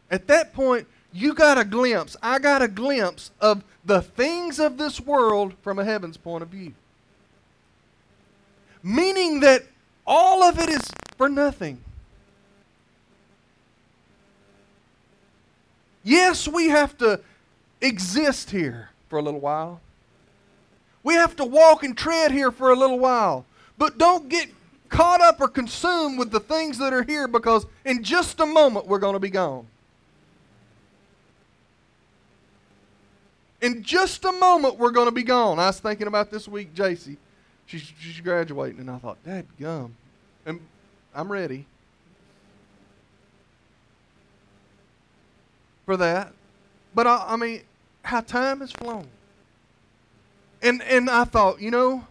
at 0.10 0.28
that 0.28 0.54
point, 0.54 0.88
you 1.12 1.34
got 1.34 1.58
a 1.58 1.64
glimpse, 1.64 2.16
I 2.22 2.40
got 2.40 2.62
a 2.62 2.68
glimpse 2.68 3.32
of 3.40 3.64
the 3.86 4.02
things 4.02 4.60
of 4.60 4.78
this 4.78 5.00
world 5.00 5.54
from 5.62 5.80
a 5.80 5.86
heaven's 5.86 6.18
point 6.18 6.44
of 6.44 6.50
view. 6.50 6.74
Meaning 8.84 9.40
that 9.40 9.64
all 10.06 10.44
of 10.44 10.60
it 10.60 10.70
is 10.70 10.82
for 11.18 11.30
nothing. 11.30 11.82
Yes, 16.04 16.48
we 16.48 16.70
have 16.70 16.98
to 17.00 17.20
exist 17.82 18.52
here 18.52 18.90
for 19.10 19.18
a 19.18 19.22
little 19.22 19.40
while. 19.40 19.82
We 21.04 21.16
have 21.16 21.36
to 21.38 21.46
walk 21.46 21.84
and 21.84 21.98
tread 21.98 22.32
here 22.32 22.52
for 22.52 22.72
a 22.72 22.76
little 22.76 23.00
while. 23.00 23.46
But 23.78 23.98
don't 23.98 24.30
get 24.30 24.50
caught 24.90 25.22
up 25.22 25.42
or 25.42 25.48
consumed 25.48 26.20
with 26.20 26.32
the 26.32 26.40
things 26.40 26.78
that 26.78 26.94
are 26.94 27.04
here 27.04 27.28
because 27.28 27.66
in 27.84 28.04
just 28.04 28.40
a 28.40 28.46
moment 28.46 28.88
we're 28.88 29.00
going 29.00 29.14
to 29.14 29.20
be 29.20 29.30
gone. 29.30 29.68
In 33.66 33.82
just 33.82 34.24
a 34.26 34.32
moment 34.32 34.78
we're 34.78 34.92
going 34.92 35.08
to 35.08 35.12
be 35.12 35.24
gone. 35.24 35.58
I 35.58 35.66
was 35.66 35.80
thinking 35.80 36.06
about 36.06 36.30
this 36.30 36.48
week, 36.48 36.76
JC. 36.76 37.18
She's, 37.66 37.92
she's 38.00 38.20
graduating, 38.20 38.80
and 38.80 38.92
I 38.92 39.00
thought, 39.00 39.18
Dad, 39.26 39.48
gum. 39.60 39.96
And 40.46 40.60
I'm 41.16 41.32
ready 41.32 41.66
for 45.84 45.98
that. 45.98 46.32
But 46.94 47.08
I, 47.08 47.26
I 47.30 47.36
mean, 47.38 47.62
how 48.04 48.22
time 48.22 48.60
has 48.60 48.72
flown. 48.72 49.08
And, 50.62 50.84
and 50.84 51.10
I 51.10 51.24
thought, 51.24 51.60
you 51.60 51.72
know, 51.72 52.06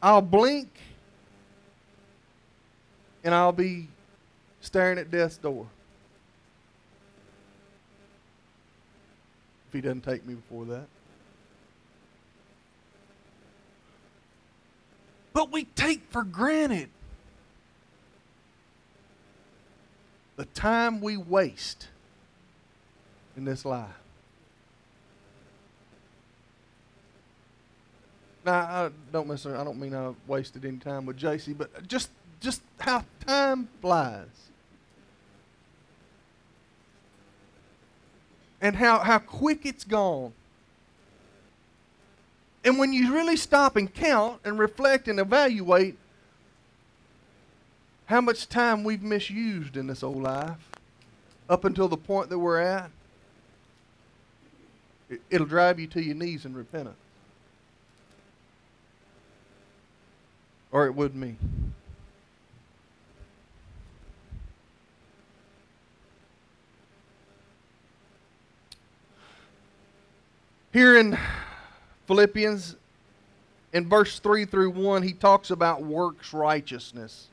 I'll 0.00 0.22
blink 0.22 0.68
and 3.24 3.34
I'll 3.34 3.50
be 3.50 3.88
staring 4.60 4.98
at 4.98 5.10
death's 5.10 5.36
door. 5.36 5.66
If 9.68 9.74
he 9.74 9.80
doesn't 9.80 10.02
take 10.02 10.26
me 10.26 10.34
before 10.34 10.64
that. 10.66 10.86
But 15.32 15.52
we 15.52 15.64
take 15.64 16.02
for 16.10 16.24
granted 16.24 16.88
the 20.36 20.46
time 20.46 21.00
we 21.00 21.16
waste 21.16 21.88
in 23.36 23.44
this 23.44 23.64
life. 23.64 23.90
Now, 28.44 28.54
I 28.54 28.90
don't 29.12 29.28
necessarily, 29.28 29.60
I 29.60 29.64
don't 29.64 29.78
mean 29.78 29.94
I 29.94 30.12
wasted 30.26 30.64
any 30.64 30.78
time 30.78 31.04
with 31.04 31.18
JC, 31.18 31.56
but 31.56 31.86
just 31.86 32.10
just 32.40 32.62
how 32.80 33.04
time 33.26 33.68
flies. 33.82 34.26
And 38.60 38.76
how, 38.76 38.98
how 38.98 39.18
quick 39.18 39.64
it's 39.64 39.84
gone. 39.84 40.32
And 42.64 42.78
when 42.78 42.92
you 42.92 43.14
really 43.14 43.36
stop 43.36 43.76
and 43.76 43.92
count 43.92 44.40
and 44.44 44.58
reflect 44.58 45.08
and 45.08 45.20
evaluate 45.20 45.96
how 48.06 48.20
much 48.20 48.48
time 48.48 48.84
we've 48.84 49.02
misused 49.02 49.76
in 49.76 49.86
this 49.86 50.02
old 50.02 50.22
life 50.22 50.56
up 51.48 51.64
until 51.64 51.88
the 51.88 51.96
point 51.96 52.30
that 52.30 52.38
we're 52.38 52.60
at, 52.60 52.90
it'll 55.30 55.46
drive 55.46 55.78
you 55.78 55.86
to 55.86 56.02
your 56.02 56.14
knees 56.14 56.44
in 56.44 56.54
repentance. 56.54 56.96
Or 60.72 60.86
it 60.86 60.94
would 60.94 61.14
me. 61.14 61.36
Here 70.72 70.98
in 70.98 71.18
Philippians, 72.06 72.76
in 73.72 73.88
verse 73.88 74.18
3 74.18 74.44
through 74.44 74.70
1, 74.70 75.02
he 75.02 75.12
talks 75.12 75.50
about 75.50 75.82
works 75.82 76.32
righteousness. 76.32 77.28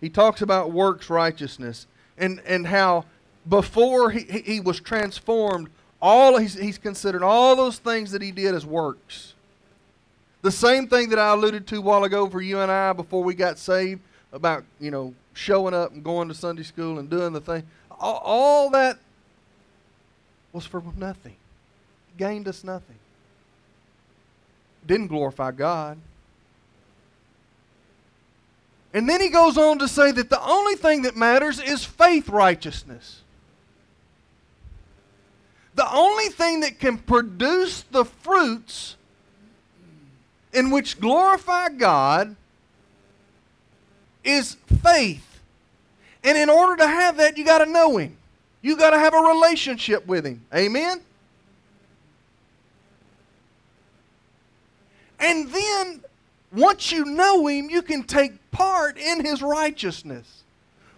He 0.00 0.08
talks 0.08 0.40
about 0.42 0.72
works 0.72 1.10
righteousness 1.10 1.86
and, 2.16 2.40
and 2.46 2.66
how 2.66 3.04
before 3.48 4.10
he, 4.10 4.42
he 4.44 4.60
was 4.60 4.80
transformed, 4.80 5.68
all 6.00 6.38
he's, 6.38 6.54
he's 6.54 6.78
considered 6.78 7.22
all 7.22 7.54
those 7.54 7.78
things 7.78 8.10
that 8.12 8.22
he 8.22 8.30
did 8.30 8.54
as 8.54 8.64
works. 8.64 9.34
The 10.40 10.50
same 10.50 10.88
thing 10.88 11.10
that 11.10 11.18
I 11.18 11.32
alluded 11.32 11.66
to 11.68 11.76
a 11.76 11.80
while 11.80 12.04
ago 12.04 12.28
for 12.28 12.40
you 12.40 12.60
and 12.60 12.70
I 12.70 12.92
before 12.92 13.22
we 13.22 13.34
got 13.34 13.58
saved 13.58 14.00
about, 14.32 14.64
you 14.80 14.90
know, 14.90 15.14
showing 15.34 15.74
up 15.74 15.92
and 15.92 16.02
going 16.02 16.28
to 16.28 16.34
Sunday 16.34 16.62
school 16.62 16.98
and 16.98 17.08
doing 17.08 17.32
the 17.32 17.40
thing. 17.40 17.62
All, 17.90 18.20
all 18.24 18.70
that 18.70 18.98
was 20.52 20.66
for 20.66 20.82
nothing 20.96 21.36
gained 22.16 22.48
us 22.48 22.64
nothing. 22.64 22.96
Didn't 24.86 25.08
glorify 25.08 25.52
God. 25.52 25.98
And 28.94 29.08
then 29.08 29.20
he 29.20 29.28
goes 29.28 29.56
on 29.56 29.78
to 29.78 29.88
say 29.88 30.12
that 30.12 30.28
the 30.28 30.42
only 30.42 30.74
thing 30.74 31.02
that 31.02 31.16
matters 31.16 31.58
is 31.60 31.84
faith 31.84 32.28
righteousness. 32.28 33.22
The 35.74 35.90
only 35.90 36.28
thing 36.28 36.60
that 36.60 36.78
can 36.78 36.98
produce 36.98 37.82
the 37.90 38.04
fruits 38.04 38.96
in 40.52 40.70
which 40.70 41.00
glorify 41.00 41.70
God 41.70 42.36
is 44.22 44.56
faith. 44.82 45.40
And 46.22 46.36
in 46.36 46.50
order 46.50 46.76
to 46.76 46.86
have 46.86 47.16
that, 47.16 47.38
you 47.38 47.44
got 47.44 47.64
to 47.64 47.70
know 47.70 47.96
Him. 47.96 48.16
You 48.60 48.76
got 48.76 48.90
to 48.90 48.98
have 48.98 49.14
a 49.14 49.18
relationship 49.18 50.06
with 50.06 50.26
Him. 50.26 50.44
Amen? 50.54 51.00
And 55.22 55.48
then, 55.50 56.02
once 56.52 56.90
you 56.90 57.04
know 57.04 57.46
Him, 57.46 57.70
you 57.70 57.80
can 57.80 58.02
take 58.02 58.50
part 58.50 58.98
in 58.98 59.24
His 59.24 59.40
righteousness, 59.40 60.42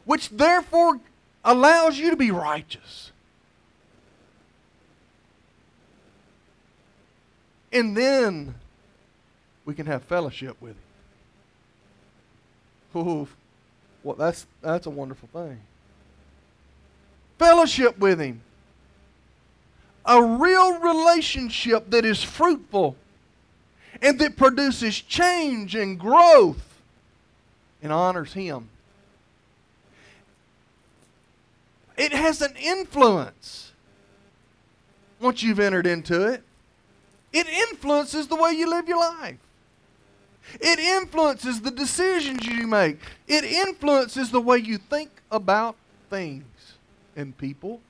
which 0.07 0.31
therefore 0.31 0.99
allows 1.45 1.99
you 1.99 2.09
to 2.09 2.17
be 2.17 2.31
righteous. 2.31 3.13
And 7.71 7.95
then 7.95 8.55
we 9.67 9.75
can 9.75 9.85
have 9.87 10.03
fellowship 10.05 10.57
with 10.61 10.73
Him. 10.73 10.79
Oh, 12.95 13.29
well, 14.03 14.17
that's, 14.17 14.47
that's 14.63 14.87
a 14.87 14.91
wonderful 14.91 15.29
thing. 15.33 15.61
Fellowship 17.39 17.99
with 17.99 18.21
Him. 18.21 18.41
A 20.07 20.23
real 20.23 20.79
relationship 20.79 21.91
that 21.91 22.07
is 22.07 22.23
fruitful 22.23 22.97
and 24.05 24.19
that 24.19 24.37
produces 24.37 25.01
change 25.01 25.75
and 25.75 25.99
growth 25.99 26.83
and 27.83 27.91
honors 27.91 28.35
Him. 28.35 28.69
It 31.97 32.13
has 32.13 32.43
an 32.43 32.55
influence 32.57 33.73
once 35.21 35.43
you've 35.43 35.59
entered 35.59 35.87
into 35.87 36.27
it. 36.27 36.43
It 37.33 37.49
influences 37.49 38.29
the 38.29 38.37
way 38.37 38.53
you 38.53 38.69
live 38.69 38.87
your 38.87 38.99
life. 38.99 39.39
It 40.61 40.79
influences 40.79 41.63
the 41.63 41.71
decisions 41.71 42.47
you 42.47 42.67
make. 42.67 42.99
It 43.27 43.45
influences 43.45 44.31
the 44.31 44.41
way 44.41 44.59
you 44.59 44.77
think 44.77 45.09
about 45.31 45.77
things 46.11 46.45
and 47.17 47.37
people. 47.39 47.81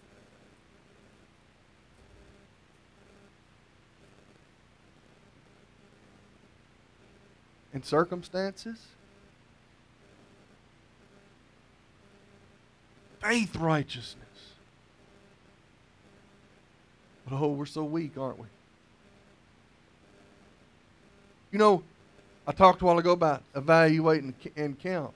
And 7.75 7.85
circumstances. 7.85 8.79
Faith 13.21 13.57
righteousness. 13.57 14.25
But 17.29 17.37
oh, 17.37 17.49
we're 17.49 17.67
so 17.67 17.85
weak, 17.85 18.17
aren't 18.17 18.39
we? 18.39 18.47
You 21.51 21.59
know, 21.59 21.83
I 22.47 22.53
talked 22.53 22.83
a 22.83 22.85
while 22.85 22.99
ago 22.99 23.13
about 23.13 23.43
evaluating 23.55 24.35
and 24.57 24.79
count. 24.79 25.13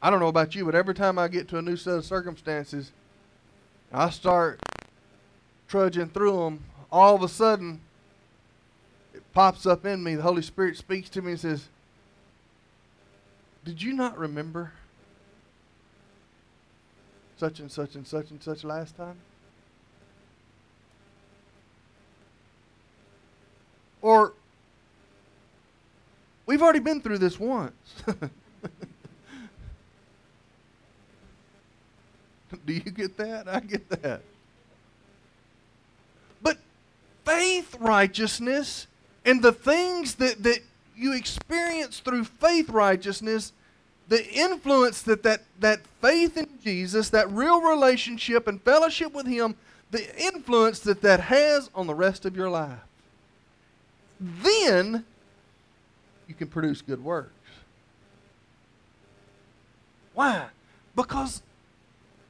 I 0.00 0.10
don't 0.10 0.20
know 0.20 0.28
about 0.28 0.54
you, 0.54 0.64
but 0.64 0.74
every 0.74 0.94
time 0.94 1.18
I 1.18 1.28
get 1.28 1.48
to 1.48 1.58
a 1.58 1.62
new 1.62 1.76
set 1.76 1.94
of 1.94 2.04
circumstances, 2.04 2.92
I 3.92 4.10
start 4.10 4.60
trudging 5.66 6.10
through 6.10 6.38
them. 6.38 6.64
All 6.92 7.14
of 7.14 7.22
a 7.22 7.28
sudden, 7.28 7.80
pops 9.34 9.66
up 9.66 9.84
in 9.84 10.02
me. 10.02 10.14
The 10.14 10.22
Holy 10.22 10.40
Spirit 10.42 10.78
speaks 10.78 11.10
to 11.10 11.20
me 11.20 11.32
and 11.32 11.40
says, 11.40 11.68
Did 13.64 13.82
you 13.82 13.92
not 13.92 14.16
remember 14.16 14.72
such 17.36 17.58
and 17.58 17.70
such 17.70 17.96
and 17.96 18.06
such 18.06 18.30
and 18.30 18.42
such 18.42 18.64
last 18.64 18.96
time? 18.96 19.16
Or, 24.00 24.32
we've 26.46 26.62
already 26.62 26.78
been 26.78 27.00
through 27.00 27.18
this 27.18 27.38
once. 27.40 27.72
Do 32.66 32.72
you 32.72 32.80
get 32.80 33.16
that? 33.16 33.48
I 33.48 33.60
get 33.60 33.88
that. 34.02 34.20
But 36.40 36.58
faith 37.24 37.74
righteousness 37.80 38.86
and 39.24 39.42
the 39.42 39.52
things 39.52 40.16
that, 40.16 40.42
that 40.42 40.60
you 40.96 41.12
experience 41.12 42.00
through 42.00 42.24
faith 42.24 42.68
righteousness, 42.68 43.52
the 44.08 44.26
influence 44.32 45.02
that, 45.02 45.22
that 45.22 45.42
that 45.60 45.80
faith 46.00 46.36
in 46.36 46.48
Jesus, 46.62 47.08
that 47.10 47.30
real 47.30 47.60
relationship 47.60 48.46
and 48.46 48.60
fellowship 48.62 49.12
with 49.12 49.26
Him, 49.26 49.56
the 49.90 50.22
influence 50.22 50.80
that 50.80 51.00
that 51.02 51.20
has 51.20 51.70
on 51.74 51.86
the 51.86 51.94
rest 51.94 52.24
of 52.24 52.36
your 52.36 52.50
life. 52.50 52.78
Then 54.20 55.04
you 56.28 56.34
can 56.34 56.48
produce 56.48 56.82
good 56.82 57.02
works. 57.02 57.30
Why? 60.12 60.46
Because 60.94 61.42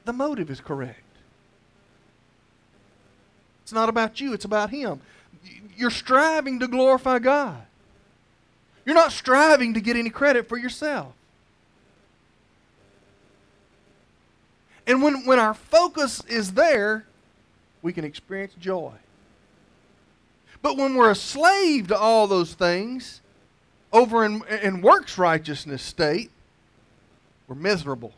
the 0.05 0.13
motive 0.13 0.49
is 0.49 0.59
correct. 0.59 1.01
It's 3.63 3.73
not 3.73 3.89
about 3.89 4.21
you, 4.21 4.33
it's 4.33 4.45
about 4.45 4.69
Him. 4.69 5.01
You're 5.77 5.89
striving 5.89 6.59
to 6.59 6.67
glorify 6.67 7.19
God. 7.19 7.61
You're 8.85 8.95
not 8.95 9.11
striving 9.11 9.73
to 9.73 9.81
get 9.81 9.95
any 9.95 10.09
credit 10.09 10.47
for 10.47 10.57
yourself. 10.57 11.13
And 14.87 15.01
when, 15.01 15.25
when 15.25 15.39
our 15.39 15.53
focus 15.53 16.23
is 16.25 16.53
there, 16.53 17.05
we 17.81 17.91
can 17.91 18.05
experience 18.05 18.53
joy. 18.59 18.91
But 20.61 20.77
when 20.77 20.95
we're 20.95 21.11
a 21.11 21.15
slave 21.15 21.87
to 21.87 21.97
all 21.97 22.27
those 22.27 22.53
things, 22.53 23.21
over 23.91 24.25
in, 24.25 24.43
in 24.61 24.81
works 24.81 25.17
righteousness 25.17 25.81
state, 25.81 26.31
we're 27.47 27.55
miserable 27.55 28.13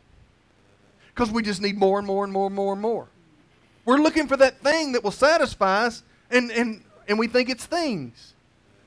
because 1.14 1.32
we 1.32 1.44
just 1.44 1.62
need 1.62 1.78
more 1.78 1.98
and 1.98 2.08
more 2.08 2.24
and 2.24 2.32
more 2.32 2.48
and 2.48 2.56
more 2.56 2.74
and 2.74 2.82
more. 2.82 3.08
We're 3.86 3.98
looking 3.98 4.28
for 4.28 4.38
that 4.38 4.60
thing 4.60 4.92
that 4.94 5.04
will 5.04 5.12
satisfy 5.12 5.86
us, 5.86 6.04
and, 6.30 6.52
and, 6.52 6.82
and 7.08 7.18
we 7.18 7.28
think 7.28 7.50
it's 7.50 7.66
things. 7.66 8.34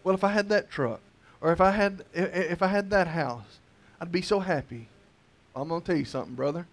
Well, 0.04 0.14
if 0.14 0.24
I 0.24 0.28
had 0.28 0.48
that 0.50 0.70
truck, 0.70 1.00
or 1.40 1.52
if 1.52 1.60
I 1.60 1.70
had 1.70 2.04
if 2.12 2.62
I 2.62 2.66
had 2.66 2.90
that 2.90 3.08
house, 3.08 3.58
I'd 4.00 4.12
be 4.12 4.22
so 4.22 4.40
happy. 4.40 4.88
I'm 5.54 5.68
gonna 5.68 5.80
tell 5.80 5.96
you 5.96 6.04
something, 6.04 6.34
brother. 6.34 6.66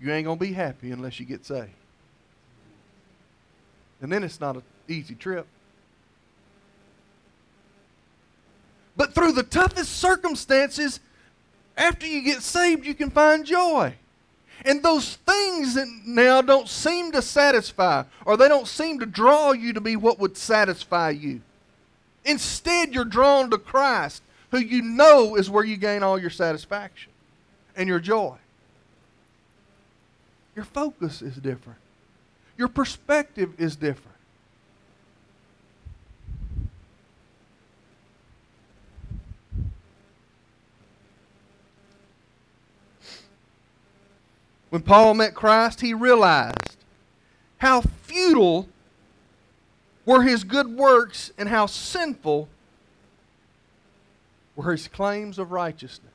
You 0.00 0.12
ain't 0.12 0.26
gonna 0.26 0.38
be 0.38 0.52
happy 0.52 0.90
unless 0.90 1.18
you 1.18 1.26
get 1.26 1.44
saved. 1.44 1.70
And 4.00 4.12
then 4.12 4.22
it's 4.22 4.40
not 4.40 4.56
an 4.56 4.62
easy 4.86 5.14
trip. 5.14 5.46
But 8.96 9.14
through 9.14 9.32
the 9.32 9.42
toughest 9.44 9.96
circumstances, 9.96 11.00
after 11.76 12.06
you 12.06 12.22
get 12.22 12.42
saved, 12.42 12.84
you 12.84 12.94
can 12.94 13.10
find 13.10 13.44
joy. 13.44 13.94
And 14.64 14.82
those 14.82 15.16
things 15.16 15.78
now 16.04 16.42
don't 16.42 16.68
seem 16.68 17.12
to 17.12 17.22
satisfy, 17.22 18.04
or 18.24 18.36
they 18.36 18.48
don't 18.48 18.66
seem 18.66 18.98
to 18.98 19.06
draw 19.06 19.52
you 19.52 19.72
to 19.72 19.80
be 19.80 19.96
what 19.96 20.18
would 20.18 20.36
satisfy 20.36 21.10
you. 21.10 21.40
Instead, 22.24 22.92
you're 22.92 23.04
drawn 23.04 23.50
to 23.50 23.58
Christ, 23.58 24.22
who 24.50 24.58
you 24.58 24.82
know 24.82 25.36
is 25.36 25.48
where 25.48 25.64
you 25.64 25.76
gain 25.76 26.02
all 26.02 26.18
your 26.18 26.30
satisfaction 26.30 27.12
and 27.76 27.88
your 27.88 28.00
joy. 28.00 28.36
Your 30.56 30.64
focus 30.64 31.22
is 31.22 31.36
different, 31.36 31.78
your 32.56 32.68
perspective 32.68 33.54
is 33.58 33.76
different. 33.76 34.17
When 44.70 44.82
Paul 44.82 45.14
met 45.14 45.34
Christ, 45.34 45.80
he 45.80 45.94
realized 45.94 46.76
how 47.58 47.80
futile 47.80 48.68
were 50.04 50.22
his 50.22 50.44
good 50.44 50.68
works 50.68 51.32
and 51.38 51.48
how 51.48 51.66
sinful 51.66 52.48
were 54.56 54.72
his 54.72 54.88
claims 54.88 55.38
of 55.38 55.52
righteousness. 55.52 56.12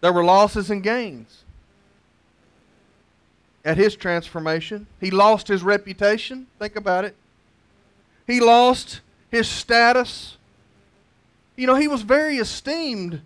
There 0.00 0.12
were 0.12 0.24
losses 0.24 0.70
and 0.70 0.82
gains. 0.82 1.44
At 3.64 3.76
his 3.76 3.94
transformation, 3.94 4.86
he 5.00 5.10
lost 5.10 5.48
his 5.48 5.62
reputation. 5.62 6.46
Think 6.58 6.76
about 6.76 7.04
it. 7.04 7.14
He 8.26 8.40
lost 8.40 9.00
his 9.30 9.48
status. 9.48 10.38
You 11.56 11.66
know, 11.66 11.74
he 11.74 11.88
was 11.88 12.00
very 12.02 12.38
esteemed 12.38 13.20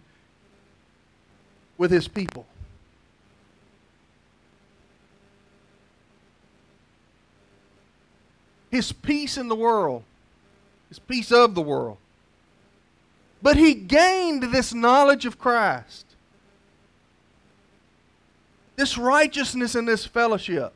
with 1.84 1.90
his 1.90 2.08
people. 2.08 2.46
His 8.70 8.90
peace 8.90 9.36
in 9.36 9.48
the 9.48 9.54
world, 9.54 10.02
his 10.88 10.98
peace 10.98 11.30
of 11.30 11.54
the 11.54 11.60
world. 11.60 11.98
But 13.42 13.58
he 13.58 13.74
gained 13.74 14.44
this 14.44 14.72
knowledge 14.72 15.26
of 15.26 15.38
Christ, 15.38 16.06
this 18.76 18.96
righteousness 18.96 19.74
and 19.74 19.86
this 19.86 20.06
fellowship. 20.06 20.72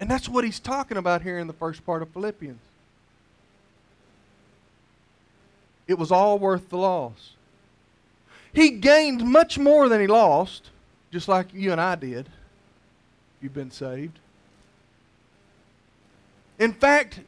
And 0.00 0.10
that's 0.10 0.30
what 0.30 0.44
he's 0.44 0.58
talking 0.58 0.96
about 0.96 1.20
here 1.20 1.38
in 1.38 1.46
the 1.46 1.52
first 1.52 1.84
part 1.84 2.00
of 2.00 2.08
Philippians. 2.08 2.62
It 5.86 5.98
was 5.98 6.10
all 6.10 6.38
worth 6.38 6.70
the 6.70 6.78
loss. 6.78 7.34
He 8.54 8.70
gained 8.70 9.24
much 9.24 9.58
more 9.58 9.88
than 9.88 10.00
he 10.00 10.06
lost, 10.06 10.70
just 11.10 11.28
like 11.28 11.52
you 11.54 11.72
and 11.72 11.80
I 11.80 11.94
did. 11.94 12.28
You've 13.40 13.54
been 13.54 13.70
saved. 13.70 14.18
In 16.58 16.72
fact, 16.72 17.20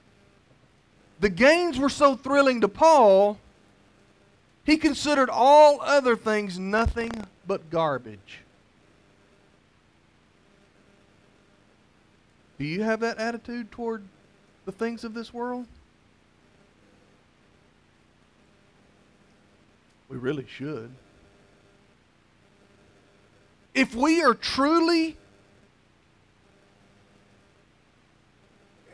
the 1.20 1.30
gains 1.30 1.78
were 1.78 1.88
so 1.88 2.14
thrilling 2.14 2.60
to 2.60 2.68
Paul, 2.68 3.38
he 4.64 4.76
considered 4.76 5.30
all 5.30 5.80
other 5.80 6.16
things 6.16 6.58
nothing 6.58 7.10
but 7.46 7.70
garbage. 7.70 8.40
Do 12.58 12.64
you 12.64 12.82
have 12.82 13.00
that 13.00 13.18
attitude 13.18 13.72
toward 13.72 14.04
the 14.64 14.72
things 14.72 15.04
of 15.04 15.14
this 15.14 15.34
world? 15.34 15.66
We 20.08 20.16
really 20.16 20.46
should 20.46 20.90
if 23.74 23.94
we 23.94 24.22
are 24.22 24.34
truly 24.34 25.16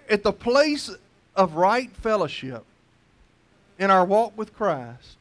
at 0.09 0.23
the 0.23 0.33
place 0.33 0.91
of 1.37 1.55
right 1.55 1.95
fellowship 1.97 2.65
in 3.79 3.91
our 3.91 4.05
walk 4.05 4.37
with 4.37 4.55
Christ, 4.55 5.19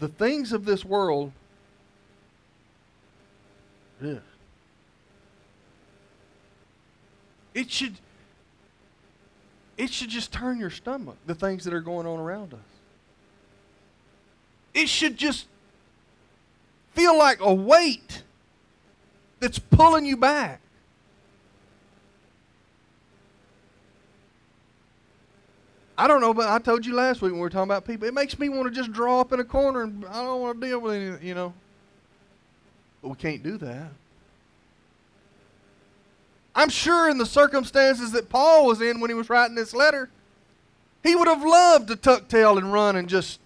the 0.00 0.08
things 0.08 0.52
of 0.52 0.64
this 0.64 0.84
world, 0.84 1.32
it 7.54 7.70
should 7.70 7.98
it 9.76 9.90
should 9.90 10.10
just 10.10 10.32
turn 10.32 10.58
your 10.58 10.70
stomach, 10.70 11.16
the 11.26 11.34
things 11.34 11.64
that 11.64 11.72
are 11.74 11.80
going 11.80 12.06
on 12.06 12.18
around 12.18 12.52
us 12.54 12.71
it 14.82 14.88
should 14.88 15.16
just 15.16 15.46
feel 16.92 17.16
like 17.16 17.40
a 17.40 17.54
weight 17.54 18.22
that's 19.40 19.58
pulling 19.58 20.04
you 20.04 20.16
back. 20.16 20.60
I 25.96 26.08
don't 26.08 26.20
know, 26.20 26.34
but 26.34 26.48
I 26.48 26.58
told 26.58 26.84
you 26.84 26.94
last 26.94 27.22
week 27.22 27.30
when 27.30 27.34
we 27.34 27.40
were 27.40 27.50
talking 27.50 27.70
about 27.70 27.84
people, 27.84 28.08
it 28.08 28.14
makes 28.14 28.38
me 28.38 28.48
want 28.48 28.64
to 28.64 28.70
just 28.70 28.92
draw 28.92 29.20
up 29.20 29.32
in 29.32 29.38
a 29.38 29.44
corner 29.44 29.82
and 29.82 30.04
I 30.06 30.14
don't 30.14 30.40
want 30.40 30.60
to 30.60 30.66
deal 30.66 30.80
with 30.80 30.94
anything, 30.94 31.26
you 31.26 31.34
know. 31.34 31.52
But 33.00 33.10
we 33.10 33.14
can't 33.14 33.42
do 33.42 33.56
that. 33.58 33.90
I'm 36.54 36.70
sure 36.70 37.08
in 37.08 37.18
the 37.18 37.26
circumstances 37.26 38.12
that 38.12 38.28
Paul 38.28 38.66
was 38.66 38.80
in 38.80 39.00
when 39.00 39.10
he 39.10 39.14
was 39.14 39.30
writing 39.30 39.54
this 39.54 39.74
letter, 39.74 40.10
he 41.02 41.14
would 41.14 41.28
have 41.28 41.44
loved 41.44 41.88
to 41.88 41.96
tuck 41.96 42.28
tail 42.28 42.58
and 42.58 42.72
run 42.72 42.96
and 42.96 43.08
just 43.08 43.38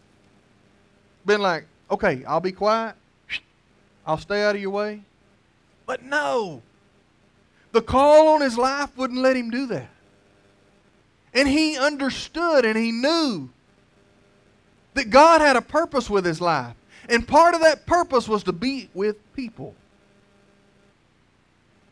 been 1.26 1.42
like, 1.42 1.66
okay, 1.90 2.24
I'll 2.26 2.40
be 2.40 2.52
quiet. 2.52 2.94
I'll 4.06 4.18
stay 4.18 4.44
out 4.44 4.54
of 4.54 4.62
your 4.62 4.70
way. 4.70 5.02
But 5.84 6.02
no. 6.02 6.62
The 7.72 7.82
call 7.82 8.28
on 8.28 8.40
his 8.40 8.56
life 8.56 8.96
wouldn't 8.96 9.20
let 9.20 9.36
him 9.36 9.50
do 9.50 9.66
that. 9.66 9.90
And 11.34 11.48
he 11.48 11.76
understood 11.76 12.64
and 12.64 12.78
he 12.78 12.92
knew 12.92 13.50
that 14.94 15.10
God 15.10 15.40
had 15.40 15.56
a 15.56 15.60
purpose 15.60 16.08
with 16.08 16.24
his 16.24 16.40
life. 16.40 16.74
And 17.08 17.26
part 17.26 17.54
of 17.54 17.60
that 17.60 17.86
purpose 17.86 18.26
was 18.26 18.42
to 18.44 18.52
be 18.52 18.88
with 18.94 19.16
people 19.34 19.74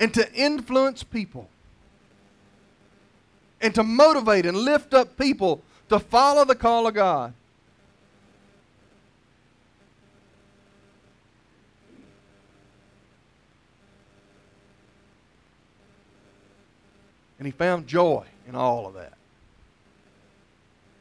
and 0.01 0.13
to 0.15 0.33
influence 0.33 1.03
people 1.03 1.49
and 3.61 3.75
to 3.75 3.83
motivate 3.83 4.47
and 4.47 4.57
lift 4.57 4.95
up 4.95 5.17
people 5.19 5.63
to 5.89 5.99
follow 5.99 6.45
the 6.45 6.55
call 6.55 6.87
of 6.87 6.95
God. 6.95 7.33
And 17.45 17.53
he 17.53 17.59
found 17.59 17.87
joy 17.87 18.25
in 18.49 18.55
all 18.55 18.87
of 18.87 18.95
that. 18.95 19.13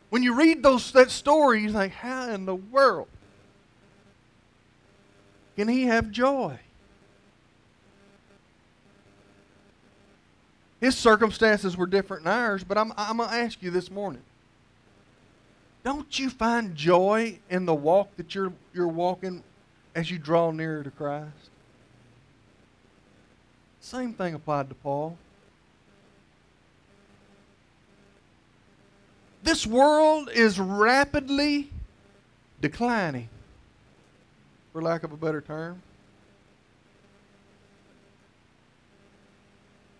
When 0.09 0.23
you 0.23 0.35
read 0.35 0.61
those, 0.61 0.91
that 0.91 1.09
story, 1.09 1.61
you 1.61 1.71
think, 1.71 1.93
how 1.93 2.31
in 2.31 2.43
the 2.43 2.55
world 2.55 3.07
can 5.55 5.69
he 5.69 5.83
have 5.83 6.11
joy? 6.11 6.59
His 10.81 10.97
circumstances 10.97 11.77
were 11.77 11.87
different 11.87 12.25
than 12.25 12.33
ours, 12.33 12.65
but 12.65 12.77
I'm, 12.77 12.91
I'm 12.97 13.15
going 13.15 13.29
to 13.29 13.35
ask 13.35 13.63
you 13.63 13.71
this 13.71 13.89
morning. 13.89 14.23
Don't 15.85 16.19
you 16.19 16.29
find 16.29 16.75
joy 16.75 17.39
in 17.49 17.65
the 17.65 17.73
walk 17.73 18.17
that 18.17 18.35
you're, 18.35 18.51
you're 18.73 18.89
walking 18.89 19.43
as 19.95 20.11
you 20.11 20.19
draw 20.19 20.51
nearer 20.51 20.83
to 20.83 20.91
Christ? 20.91 21.51
Same 23.79 24.11
thing 24.11 24.33
applied 24.33 24.67
to 24.67 24.75
Paul. 24.75 25.17
This 29.43 29.67
world 29.67 30.29
is 30.33 30.57
rapidly 30.57 31.69
declining, 32.61 33.27
for 34.71 34.81
lack 34.81 35.03
of 35.03 35.11
a 35.11 35.17
better 35.17 35.41
term. 35.41 35.81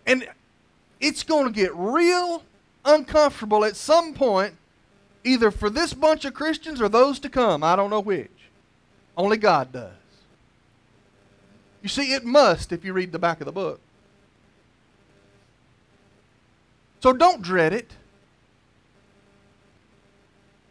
And 0.06 0.26
it's 0.98 1.22
going 1.22 1.46
to 1.46 1.52
get 1.52 1.74
real 1.74 2.42
uncomfortable 2.84 3.64
at 3.64 3.76
some 3.76 4.14
point, 4.14 4.54
either 5.24 5.50
for 5.50 5.68
this 5.68 5.92
bunch 5.92 6.24
of 6.24 6.32
Christians 6.32 6.80
or 6.80 6.88
those 6.88 7.18
to 7.20 7.28
come. 7.28 7.62
I 7.62 7.76
don't 7.76 7.90
know 7.90 8.00
which. 8.00 8.30
Only 9.16 9.36
God 9.36 9.72
does. 9.72 9.92
You 11.82 11.88
see, 11.88 12.14
it 12.14 12.24
must 12.24 12.72
if 12.72 12.82
you 12.82 12.94
read 12.94 13.12
the 13.12 13.18
back 13.18 13.40
of 13.40 13.44
the 13.44 13.52
book. 13.52 13.78
So 17.00 17.12
don't 17.12 17.42
dread 17.42 17.74
it. 17.74 17.92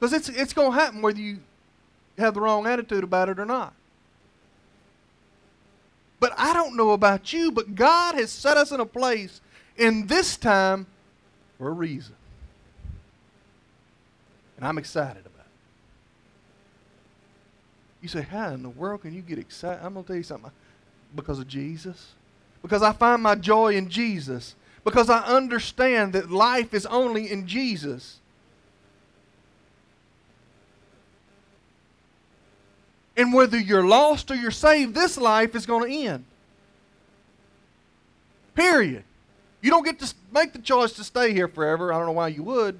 Because 0.03 0.27
it's, 0.27 0.37
it's 0.37 0.51
going 0.51 0.73
to 0.73 0.77
happen 0.77 1.01
whether 1.01 1.21
you 1.21 1.39
have 2.17 2.33
the 2.33 2.41
wrong 2.41 2.67
attitude 2.67 3.05
about 3.05 3.29
it 3.29 3.39
or 3.39 3.45
not. 3.45 3.73
But 6.19 6.33
I 6.35 6.51
don't 6.51 6.75
know 6.75 6.91
about 6.91 7.31
you, 7.31 7.53
but 7.53 7.73
God 7.73 8.15
has 8.15 8.29
set 8.29 8.57
us 8.57 8.73
in 8.73 8.81
a 8.81 8.85
place 8.85 9.39
in 9.77 10.05
this 10.07 10.35
time 10.35 10.87
for 11.57 11.69
a 11.69 11.71
reason. 11.71 12.15
And 14.57 14.67
I'm 14.67 14.77
excited 14.77 15.25
about 15.25 15.45
it. 15.45 15.51
You 18.01 18.09
say, 18.09 18.23
How 18.23 18.49
in 18.49 18.61
the 18.61 18.71
world 18.71 19.03
can 19.03 19.13
you 19.13 19.21
get 19.21 19.39
excited? 19.39 19.85
I'm 19.85 19.93
going 19.93 20.03
to 20.03 20.07
tell 20.07 20.17
you 20.17 20.23
something. 20.23 20.51
Because 21.15 21.39
of 21.39 21.47
Jesus. 21.47 22.11
Because 22.61 22.83
I 22.83 22.91
find 22.91 23.23
my 23.23 23.35
joy 23.35 23.75
in 23.75 23.87
Jesus. 23.87 24.55
Because 24.83 25.09
I 25.09 25.19
understand 25.19 26.11
that 26.11 26.29
life 26.29 26.73
is 26.73 26.85
only 26.87 27.31
in 27.31 27.47
Jesus. 27.47 28.19
And 33.15 33.33
whether 33.33 33.59
you're 33.59 33.85
lost 33.85 34.31
or 34.31 34.35
you're 34.35 34.51
saved, 34.51 34.95
this 34.95 35.17
life 35.17 35.55
is 35.55 35.65
going 35.65 35.89
to 35.89 36.07
end. 36.07 36.25
Period. 38.55 39.03
You 39.61 39.69
don't 39.69 39.83
get 39.83 39.99
to 39.99 40.13
make 40.31 40.53
the 40.53 40.59
choice 40.59 40.93
to 40.93 41.03
stay 41.03 41.31
here 41.31 41.47
forever. 41.47 41.93
I 41.93 41.97
don't 41.97 42.07
know 42.07 42.13
why 42.13 42.29
you 42.29 42.43
would. 42.43 42.79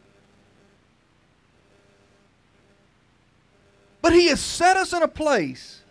But 4.02 4.14
He 4.14 4.28
has 4.28 4.42
set 4.42 4.76
us 4.76 4.92
in 4.92 5.02
a 5.02 5.08
place 5.08 5.82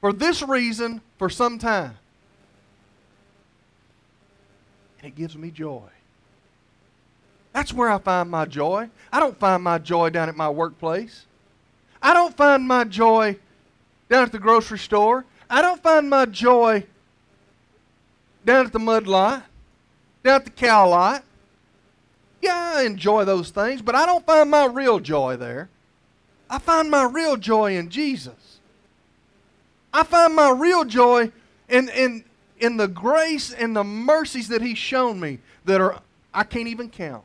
for 0.00 0.12
this 0.12 0.42
reason 0.42 1.00
for 1.18 1.28
some 1.28 1.58
time. 1.58 1.96
And 4.98 5.08
it 5.08 5.16
gives 5.16 5.36
me 5.36 5.50
joy. 5.50 5.82
That's 7.52 7.72
where 7.72 7.90
I 7.90 7.98
find 7.98 8.30
my 8.30 8.46
joy. 8.46 8.88
I 9.12 9.20
don't 9.20 9.38
find 9.38 9.62
my 9.62 9.78
joy 9.78 10.10
down 10.10 10.28
at 10.28 10.36
my 10.36 10.48
workplace. 10.48 11.26
I 12.02 12.12
don't 12.12 12.36
find 12.36 12.66
my 12.66 12.84
joy 12.84 13.38
down 14.08 14.24
at 14.24 14.32
the 14.32 14.38
grocery 14.38 14.78
store. 14.78 15.24
I 15.48 15.62
don't 15.62 15.82
find 15.82 16.10
my 16.10 16.26
joy 16.26 16.84
down 18.44 18.66
at 18.66 18.72
the 18.72 18.78
mud 18.78 19.06
lot, 19.06 19.44
down 20.24 20.36
at 20.36 20.44
the 20.44 20.50
cow 20.50 20.88
lot. 20.88 21.24
Yeah, 22.40 22.74
I 22.76 22.82
enjoy 22.82 23.24
those 23.24 23.50
things, 23.50 23.82
but 23.82 23.94
I 23.94 24.04
don't 24.04 24.26
find 24.26 24.50
my 24.50 24.66
real 24.66 24.98
joy 24.98 25.36
there. 25.36 25.68
I 26.50 26.58
find 26.58 26.90
my 26.90 27.04
real 27.04 27.36
joy 27.36 27.76
in 27.76 27.88
Jesus. 27.88 28.58
I 29.92 30.02
find 30.02 30.34
my 30.34 30.50
real 30.50 30.84
joy 30.84 31.30
in, 31.68 31.88
in, 31.90 32.24
in 32.58 32.78
the 32.78 32.88
grace 32.88 33.52
and 33.52 33.76
the 33.76 33.84
mercies 33.84 34.48
that 34.48 34.60
He's 34.60 34.78
shown 34.78 35.20
me 35.20 35.38
that 35.64 35.80
are 35.80 36.00
I 36.34 36.44
can't 36.44 36.68
even 36.68 36.88
count. 36.88 37.24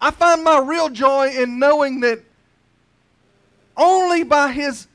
I 0.00 0.10
find 0.10 0.42
my 0.42 0.58
real 0.58 0.88
joy 0.88 1.28
in 1.28 1.58
knowing 1.58 2.00
that 2.00 2.22
only 3.80 4.22
by 4.22 4.52
His 4.52 4.86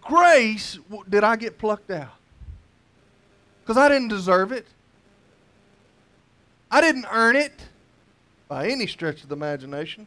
grace 0.00 0.78
did 1.08 1.22
I 1.22 1.36
get 1.36 1.58
plucked 1.58 1.90
out. 1.90 2.14
Because 3.62 3.76
I 3.76 3.88
didn't 3.88 4.08
deserve 4.08 4.50
it. 4.50 4.66
I 6.70 6.80
didn't 6.80 7.06
earn 7.12 7.36
it 7.36 7.52
by 8.48 8.68
any 8.68 8.86
stretch 8.86 9.22
of 9.22 9.28
the 9.28 9.36
imagination. 9.36 10.06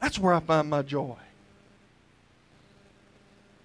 That's 0.00 0.18
where 0.18 0.34
I 0.34 0.40
find 0.40 0.68
my 0.68 0.82
joy. 0.82 1.16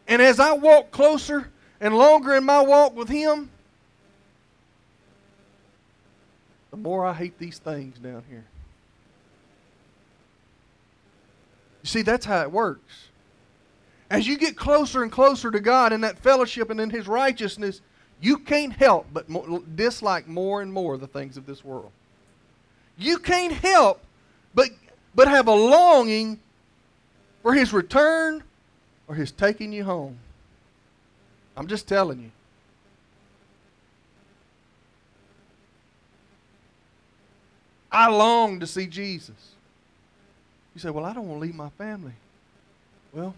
And 0.07 0.21
as 0.21 0.39
I 0.39 0.53
walk 0.53 0.89
closer 0.89 1.49
and 1.81 1.95
longer 1.95 2.33
in 2.33 2.45
my 2.45 2.61
walk 2.61 2.95
with 2.95 3.09
Him, 3.09 3.51
the 6.71 6.77
more 6.77 7.05
I 7.05 7.13
hate 7.13 7.37
these 7.37 7.59
things 7.59 7.99
down 7.99 8.23
here. 8.29 8.45
You 11.78 11.78
see, 11.89 12.01
that's 12.01 12.25
how 12.25 12.41
it 12.41 12.51
works. 12.51 13.09
As 14.09 14.27
you 14.27 14.37
get 14.37 14.55
closer 14.55 15.03
and 15.03 15.11
closer 15.11 15.51
to 15.51 15.59
God 15.59 15.93
in 15.93 16.01
that 16.01 16.17
fellowship 16.17 16.69
and 16.69 16.79
in 16.79 16.89
His 16.89 17.07
righteousness, 17.07 17.81
you 18.21 18.37
can't 18.37 18.73
help 18.73 19.07
but 19.13 19.27
dislike 19.75 20.27
more 20.27 20.61
and 20.61 20.73
more 20.73 20.97
the 20.97 21.07
things 21.07 21.37
of 21.37 21.45
this 21.45 21.63
world. 21.63 21.91
You 22.97 23.17
can't 23.17 23.53
help 23.53 24.01
but, 24.53 24.69
but 25.15 25.27
have 25.27 25.47
a 25.47 25.53
longing 25.53 26.39
for 27.43 27.53
His 27.53 27.71
return 27.71 28.43
or 29.07 29.15
His 29.15 29.31
taking 29.31 29.71
you 29.71 29.83
home. 29.83 30.17
I'm 31.55 31.67
just 31.67 31.87
telling 31.87 32.19
you. 32.19 32.31
I 37.91 38.09
long 38.09 38.59
to 38.59 38.67
see 38.67 38.87
Jesus. 38.87 39.55
You 40.79 40.83
say, 40.83 40.91
Well, 40.91 41.03
I 41.03 41.11
don't 41.11 41.27
want 41.27 41.41
to 41.41 41.45
leave 41.45 41.55
my 41.55 41.67
family. 41.71 42.13
Well, 43.11 43.35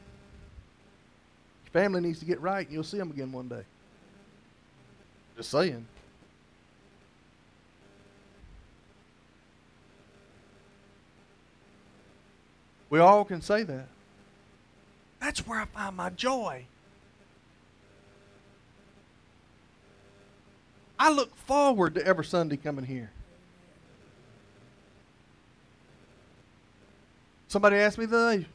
your 1.65 1.71
family 1.71 1.99
needs 1.99 2.19
to 2.19 2.25
get 2.25 2.39
right 2.39 2.67
and 2.67 2.71
you'll 2.71 2.83
see 2.83 2.99
them 2.99 3.09
again 3.09 3.31
one 3.31 3.47
day. 3.47 3.63
Just 5.35 5.49
saying. 5.49 5.87
We 12.91 12.99
all 12.99 13.25
can 13.25 13.41
say 13.41 13.63
that. 13.63 13.87
That's 15.19 15.47
where 15.47 15.61
I 15.61 15.65
find 15.65 15.95
my 15.95 16.11
joy. 16.11 16.65
I 20.99 21.09
look 21.09 21.35
forward 21.35 21.95
to 21.95 22.05
every 22.05 22.25
Sunday 22.25 22.57
coming 22.57 22.85
here. 22.85 23.09
Somebody 27.51 27.75
asked 27.75 27.97
me 27.97 28.05
the 28.05 28.15
other 28.15 28.37
day, 28.37 28.45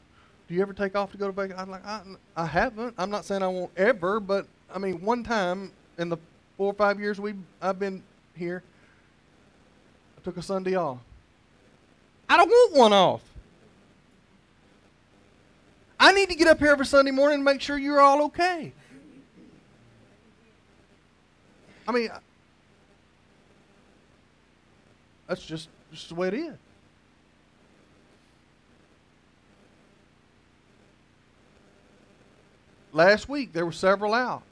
Do 0.47 0.55
you 0.55 0.61
ever 0.63 0.73
take 0.73 0.95
off 0.95 1.11
to 1.11 1.19
go 1.19 1.27
to 1.27 1.31
vacation? 1.31 1.59
I'm 1.59 1.69
like, 1.69 1.85
I, 1.85 2.01
I 2.35 2.47
haven't. 2.47 2.95
I'm 2.97 3.11
not 3.11 3.25
saying 3.25 3.43
I 3.43 3.47
won't 3.47 3.69
ever, 3.77 4.19
but 4.19 4.47
I 4.73 4.79
mean, 4.79 4.99
one 5.01 5.23
time 5.23 5.71
in 5.99 6.09
the 6.09 6.17
four 6.57 6.71
or 6.71 6.73
five 6.73 6.99
years 6.99 7.19
we 7.19 7.35
I've 7.61 7.77
been 7.77 8.01
here, 8.33 8.63
I 10.17 10.21
took 10.23 10.37
a 10.37 10.41
Sunday 10.41 10.73
off. 10.73 10.97
I 12.27 12.37
don't 12.37 12.49
want 12.49 12.75
one 12.75 12.93
off. 12.93 13.21
I 15.99 16.11
need 16.11 16.29
to 16.29 16.35
get 16.35 16.47
up 16.47 16.57
here 16.57 16.69
every 16.69 16.87
Sunday 16.87 17.11
morning 17.11 17.35
and 17.35 17.45
make 17.45 17.61
sure 17.61 17.77
you're 17.77 18.01
all 18.01 18.23
okay. 18.23 18.73
I 21.87 21.91
mean, 21.91 22.09
that's 25.27 25.45
just, 25.45 25.69
just 25.91 26.09
the 26.09 26.15
way 26.15 26.29
it 26.29 26.33
is. 26.33 26.57
Last 32.93 33.29
week, 33.29 33.53
there 33.53 33.65
were 33.65 33.71
several 33.71 34.13
out. 34.13 34.43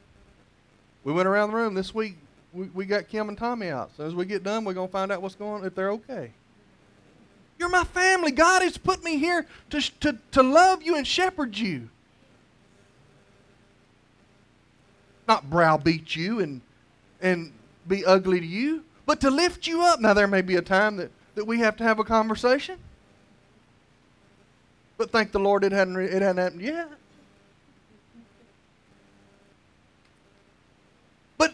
We 1.03 1.13
went 1.13 1.27
around 1.27 1.51
the 1.51 1.55
room. 1.55 1.73
This 1.73 1.93
week, 1.93 2.17
we, 2.53 2.65
we 2.67 2.85
got 2.85 3.07
Kim 3.07 3.29
and 3.29 3.37
Tommy 3.37 3.69
out. 3.69 3.91
So 3.95 4.05
as 4.05 4.15
we 4.15 4.25
get 4.25 4.43
done, 4.43 4.65
we're 4.65 4.73
to 4.87 4.91
find 4.91 5.11
out 5.11 5.21
what's 5.21 5.35
going 5.35 5.61
on, 5.61 5.67
if 5.67 5.75
they're 5.75 5.91
okay. 5.91 6.31
You're 7.57 7.69
my 7.69 7.83
family. 7.83 8.31
God 8.31 8.61
has 8.61 8.77
put 8.77 9.03
me 9.03 9.17
here 9.17 9.45
to, 9.69 9.81
to, 10.01 10.17
to 10.31 10.43
love 10.43 10.83
you 10.83 10.95
and 10.95 11.07
shepherd 11.07 11.57
you. 11.57 11.89
Not 15.27 15.49
browbeat 15.49 16.15
you 16.15 16.39
and, 16.39 16.61
and 17.21 17.51
be 17.87 18.05
ugly 18.05 18.39
to 18.39 18.45
you, 18.45 18.83
but 19.05 19.21
to 19.21 19.31
lift 19.31 19.67
you 19.67 19.81
up. 19.81 19.99
Now, 19.99 20.13
there 20.13 20.27
may 20.27 20.41
be 20.41 20.55
a 20.55 20.61
time 20.61 20.97
that, 20.97 21.11
that 21.35 21.45
we 21.45 21.59
have 21.59 21.77
to 21.77 21.83
have 21.83 21.99
a 21.99 22.03
conversation. 22.03 22.77
But 24.97 25.11
thank 25.11 25.31
the 25.31 25.39
Lord 25.39 25.63
it 25.63 25.71
hadn't, 25.71 25.97
it 25.97 26.21
hadn't 26.21 26.37
happened 26.37 26.61
yet. 26.61 26.89
But 31.37 31.53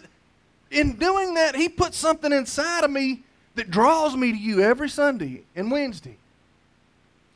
in 0.72 0.94
doing 0.94 1.34
that, 1.36 1.56
He 1.56 1.70
put 1.70 1.94
something 1.94 2.32
inside 2.32 2.84
of 2.84 2.92
me 2.92 3.24
that 3.56 3.70
draws 3.70 4.16
me 4.16 4.32
to 4.32 4.38
you 4.38 4.62
every 4.62 4.90
Sunday 4.90 5.44
and 5.56 5.70
Wednesday. 5.70 6.18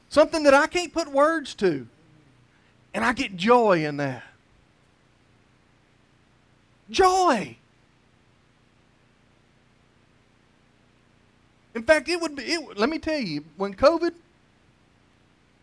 Something 0.09 0.43
that 0.43 0.53
I 0.53 0.67
can't 0.67 0.93
put 0.93 1.11
words 1.11 1.53
to. 1.55 1.87
And 2.93 3.03
I 3.03 3.11
get 3.11 3.35
joy 3.35 3.85
in 3.85 3.97
that. 3.97 4.23
Joy. 6.89 7.57
In 11.73 11.83
fact, 11.83 12.07
it 12.07 12.21
would 12.21 12.37
be, 12.37 12.43
it, 12.43 12.77
let 12.77 12.87
me 12.87 12.99
tell 12.99 13.19
you, 13.19 13.43
when 13.57 13.73
COVID, 13.73 14.13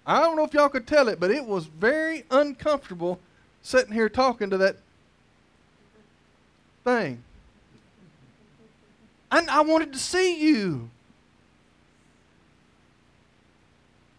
I 0.07 0.21
don't 0.21 0.37
know 0.37 0.45
if 0.45 0.53
y'all 0.53 0.69
could 0.69 0.87
tell 0.87 1.09
it, 1.09 1.19
but 1.19 1.31
it 1.31 1.47
was 1.47 1.65
very 1.65 2.25
uncomfortable 2.31 3.19
sitting 3.63 3.95
here 3.95 4.11
talking 4.11 4.51
to 4.51 4.59
that 4.59 4.77
thing. 6.85 7.23
I, 9.33 9.45
I 9.51 9.61
wanted 9.63 9.95
to 9.95 9.99
see 9.99 10.39
you. 10.47 10.91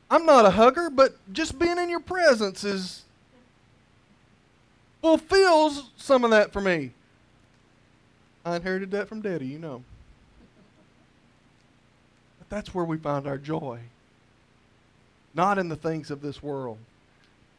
I'm 0.09 0.25
not 0.25 0.45
a 0.45 0.49
hugger, 0.49 0.89
but 0.89 1.15
just 1.31 1.57
being 1.57 1.77
in 1.77 1.89
your 1.89 1.99
presence 1.99 2.63
is 2.63 3.03
fulfills 5.01 5.91
some 5.97 6.23
of 6.23 6.31
that 6.31 6.51
for 6.51 6.61
me. 6.61 6.91
I 8.43 8.55
inherited 8.55 8.91
that 8.91 9.07
from 9.07 9.21
Daddy, 9.21 9.45
you 9.45 9.59
know. 9.59 9.83
But 12.39 12.49
that's 12.49 12.73
where 12.73 12.85
we 12.85 12.97
find 12.97 13.27
our 13.27 13.37
joy, 13.37 13.79
not 15.35 15.59
in 15.59 15.69
the 15.69 15.75
things 15.75 16.09
of 16.09 16.21
this 16.21 16.41
world. 16.41 16.79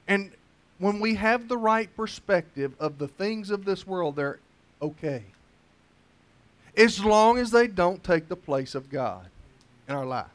And 0.09 0.33
when 0.79 0.99
we 0.99 1.15
have 1.15 1.49
the 1.49 1.57
right 1.57 1.95
perspective 1.97 2.75
of 2.81 2.99
the 2.99 3.09
things 3.09 3.51
of 3.51 3.65
this 3.65 3.87
world, 3.87 4.17
they're 4.17 4.41
okay 4.83 5.23
as 6.77 7.05
long 7.05 7.39
as 7.39 7.51
they 7.51 7.67
don't 7.67 8.03
take 8.03 8.29
the 8.29 8.37
place 8.37 8.75
of 8.75 8.91
God 8.91 9.27
in 9.89 9.95
our 9.95 10.07
life. 10.07 10.27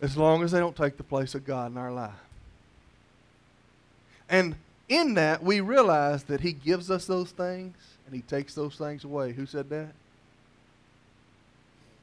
As 0.00 0.16
long 0.16 0.42
as 0.42 0.52
they 0.52 0.58
don't 0.58 0.76
take 0.76 0.96
the 0.96 1.02
place 1.02 1.34
of 1.34 1.46
God 1.46 1.70
in 1.72 1.78
our 1.78 1.92
life. 1.92 2.12
And 4.28 4.56
in 4.88 5.14
that, 5.14 5.42
we 5.42 5.60
realize 5.60 6.24
that 6.24 6.40
He 6.40 6.52
gives 6.52 6.90
us 6.90 7.06
those 7.06 7.30
things 7.30 7.76
and 8.06 8.14
He 8.14 8.22
takes 8.22 8.54
those 8.54 8.76
things 8.76 9.04
away. 9.04 9.32
Who 9.32 9.46
said 9.46 9.70
that? 9.70 9.92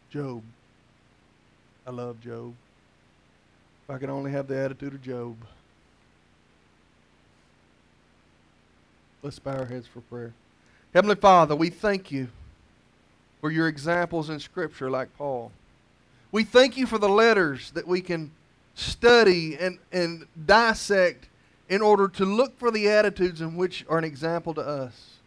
Job. 0.09 0.41
I 1.85 1.91
love 1.91 2.19
Job. 2.21 2.53
If 3.83 3.95
I 3.95 3.97
could 3.97 4.09
only 4.09 4.31
have 4.31 4.47
the 4.47 4.57
attitude 4.57 4.93
of 4.93 5.01
Job. 5.01 5.35
Let's 9.23 9.39
bow 9.39 9.57
our 9.57 9.65
heads 9.65 9.87
for 9.87 10.01
prayer. 10.01 10.33
Heavenly 10.93 11.15
Father, 11.15 11.55
we 11.55 11.69
thank 11.69 12.11
you 12.11 12.27
for 13.39 13.49
your 13.49 13.67
examples 13.67 14.29
in 14.29 14.39
Scripture 14.39 14.89
like 14.89 15.15
Paul. 15.17 15.51
We 16.31 16.43
thank 16.43 16.75
you 16.75 16.85
for 16.85 16.97
the 16.97 17.09
letters 17.09 17.71
that 17.71 17.87
we 17.87 18.01
can 18.01 18.31
study 18.75 19.57
and, 19.57 19.79
and 19.91 20.25
dissect 20.45 21.29
in 21.69 21.81
order 21.81 22.09
to 22.09 22.25
look 22.25 22.57
for 22.59 22.71
the 22.71 22.89
attitudes 22.89 23.39
in 23.39 23.55
which 23.55 23.85
are 23.87 23.97
an 23.97 24.03
example 24.03 24.53
to 24.53 24.61
us. 24.61 25.17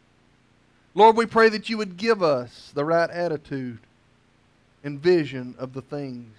Lord, 0.95 1.17
we 1.17 1.27
pray 1.27 1.49
that 1.49 1.71
you 1.71 1.79
would 1.79 1.97
give 1.97 2.23
us 2.23 2.71
the 2.75 2.85
right 2.85 3.11
attitude 3.11 3.79
and 4.85 5.01
vision 5.01 5.55
of 5.59 5.73
the 5.73 5.83
things 5.83 6.37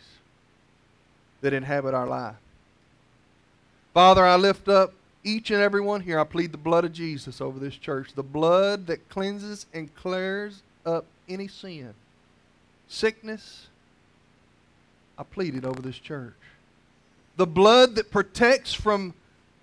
that 1.41 1.51
inhabit 1.51 1.95
our 1.95 2.07
life. 2.07 2.35
Father, 3.93 4.23
I 4.23 4.35
lift 4.35 4.67
up 4.67 4.93
each 5.25 5.49
and 5.51 5.59
every 5.61 5.81
one 5.81 6.01
here, 6.01 6.19
I 6.19 6.23
plead 6.23 6.51
the 6.51 6.57
blood 6.57 6.85
of 6.85 6.93
Jesus 6.93 7.41
over 7.41 7.59
this 7.59 7.75
church. 7.75 8.13
The 8.13 8.23
blood 8.23 8.87
that 8.87 9.09
cleanses 9.09 9.65
and 9.73 9.93
clears 9.95 10.61
up 10.85 11.05
any 11.27 11.47
sin, 11.47 11.93
sickness. 12.87 13.67
I 15.17 15.23
plead 15.23 15.55
it 15.55 15.65
over 15.65 15.81
this 15.81 15.97
church. 15.97 16.35
The 17.37 17.47
blood 17.47 17.95
that 17.95 18.11
protects 18.11 18.73
from 18.73 19.13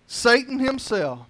Satan 0.07 0.59
himself. 0.59 1.27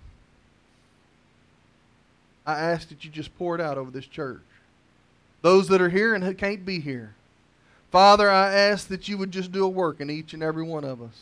I 2.46 2.54
ask 2.54 2.88
that 2.88 3.04
you 3.04 3.10
just 3.10 3.36
pour 3.36 3.54
it 3.54 3.60
out 3.60 3.78
over 3.78 3.90
this 3.90 4.06
church. 4.06 4.40
Those 5.42 5.68
that 5.68 5.80
are 5.80 5.90
here 5.90 6.14
and 6.14 6.24
who 6.24 6.34
can't 6.34 6.64
be 6.64 6.80
here. 6.80 7.14
Father, 7.90 8.30
I 8.30 8.54
ask 8.54 8.88
that 8.88 9.08
you 9.08 9.18
would 9.18 9.30
just 9.30 9.52
do 9.52 9.64
a 9.64 9.68
work 9.68 10.00
in 10.00 10.08
each 10.08 10.32
and 10.32 10.42
every 10.42 10.64
one 10.64 10.84
of 10.84 11.02
us. 11.02 11.20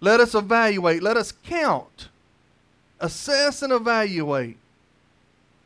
Let 0.00 0.20
us 0.20 0.34
evaluate, 0.34 1.02
let 1.02 1.16
us 1.16 1.32
count, 1.32 2.08
assess, 3.00 3.62
and 3.62 3.72
evaluate 3.72 4.58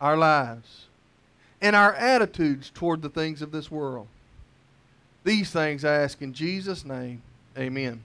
our 0.01 0.16
lives 0.16 0.87
and 1.61 1.76
our 1.76 1.93
attitudes 1.95 2.70
toward 2.70 3.03
the 3.03 3.09
things 3.09 3.43
of 3.43 3.53
this 3.53 3.70
world. 3.70 4.07
These 5.24 5.51
things 5.51 5.85
I 5.85 5.95
ask 5.97 6.22
in 6.22 6.33
Jesus' 6.33 6.85
name. 6.85 7.22
Amen. 7.59 8.03